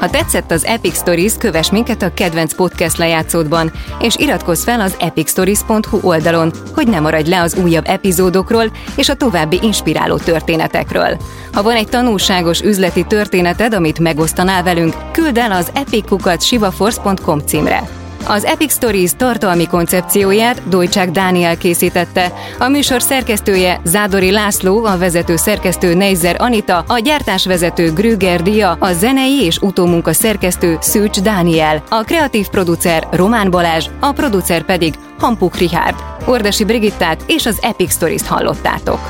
Ha 0.00 0.10
tetszett 0.10 0.50
az 0.50 0.64
Epic 0.64 0.96
Stories, 0.96 1.32
kövess 1.38 1.70
minket 1.70 2.02
a 2.02 2.14
kedvenc 2.14 2.54
podcast 2.54 2.96
lejátszódban, 2.96 3.72
és 4.00 4.16
iratkozz 4.16 4.64
fel 4.64 4.80
az 4.80 4.96
epicstories.hu 4.98 5.98
oldalon, 6.02 6.52
hogy 6.74 6.88
ne 6.88 7.00
maradj 7.00 7.30
le 7.30 7.40
az 7.40 7.54
újabb 7.54 7.84
epizódokról 7.86 8.64
és 8.96 9.08
a 9.08 9.14
további 9.14 9.58
inspiráló 9.62 10.16
történetekről. 10.16 11.16
Ha 11.52 11.62
van 11.62 11.74
egy 11.74 11.88
tanulságos 11.88 12.60
üzleti 12.60 13.04
történeted, 13.04 13.74
amit 13.74 13.98
megosztanál 13.98 14.62
velünk, 14.62 14.94
küld 15.12 15.38
el 15.38 15.52
az 15.52 15.70
epikukat 15.74 16.42
sivaforce.com 16.42 17.38
címre. 17.38 17.99
Az 18.26 18.44
Epic 18.44 18.72
Stories 18.72 19.10
tartalmi 19.16 19.66
koncepcióját 19.66 20.68
Dojcsák 20.68 21.10
Dániel 21.10 21.56
készítette. 21.56 22.32
A 22.58 22.68
műsor 22.68 23.02
szerkesztője 23.02 23.80
Zádori 23.84 24.30
László, 24.30 24.84
a 24.84 24.98
vezető 24.98 25.36
szerkesztő 25.36 25.94
Neizer 25.94 26.36
Anita, 26.38 26.84
a 26.86 26.98
gyártásvezető 26.98 27.92
Grüger 27.92 28.42
Dia, 28.42 28.70
a 28.70 28.92
zenei 28.92 29.44
és 29.44 29.58
utómunka 29.58 30.12
szerkesztő 30.12 30.78
Szűcs 30.80 31.20
Dániel, 31.20 31.82
a 31.88 32.02
kreatív 32.02 32.48
producer 32.48 33.08
Román 33.10 33.50
Balázs, 33.50 33.88
a 34.00 34.12
producer 34.12 34.64
pedig 34.64 34.94
Hampuk 35.18 35.56
Richard. 35.56 35.94
Ordasi 36.24 36.64
Brigittát 36.64 37.24
és 37.26 37.46
az 37.46 37.58
Epic 37.60 37.92
Stories-t 37.92 38.26
hallottátok. 38.26 39.00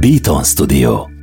Beaton 0.00 0.44
Studio 0.44 1.17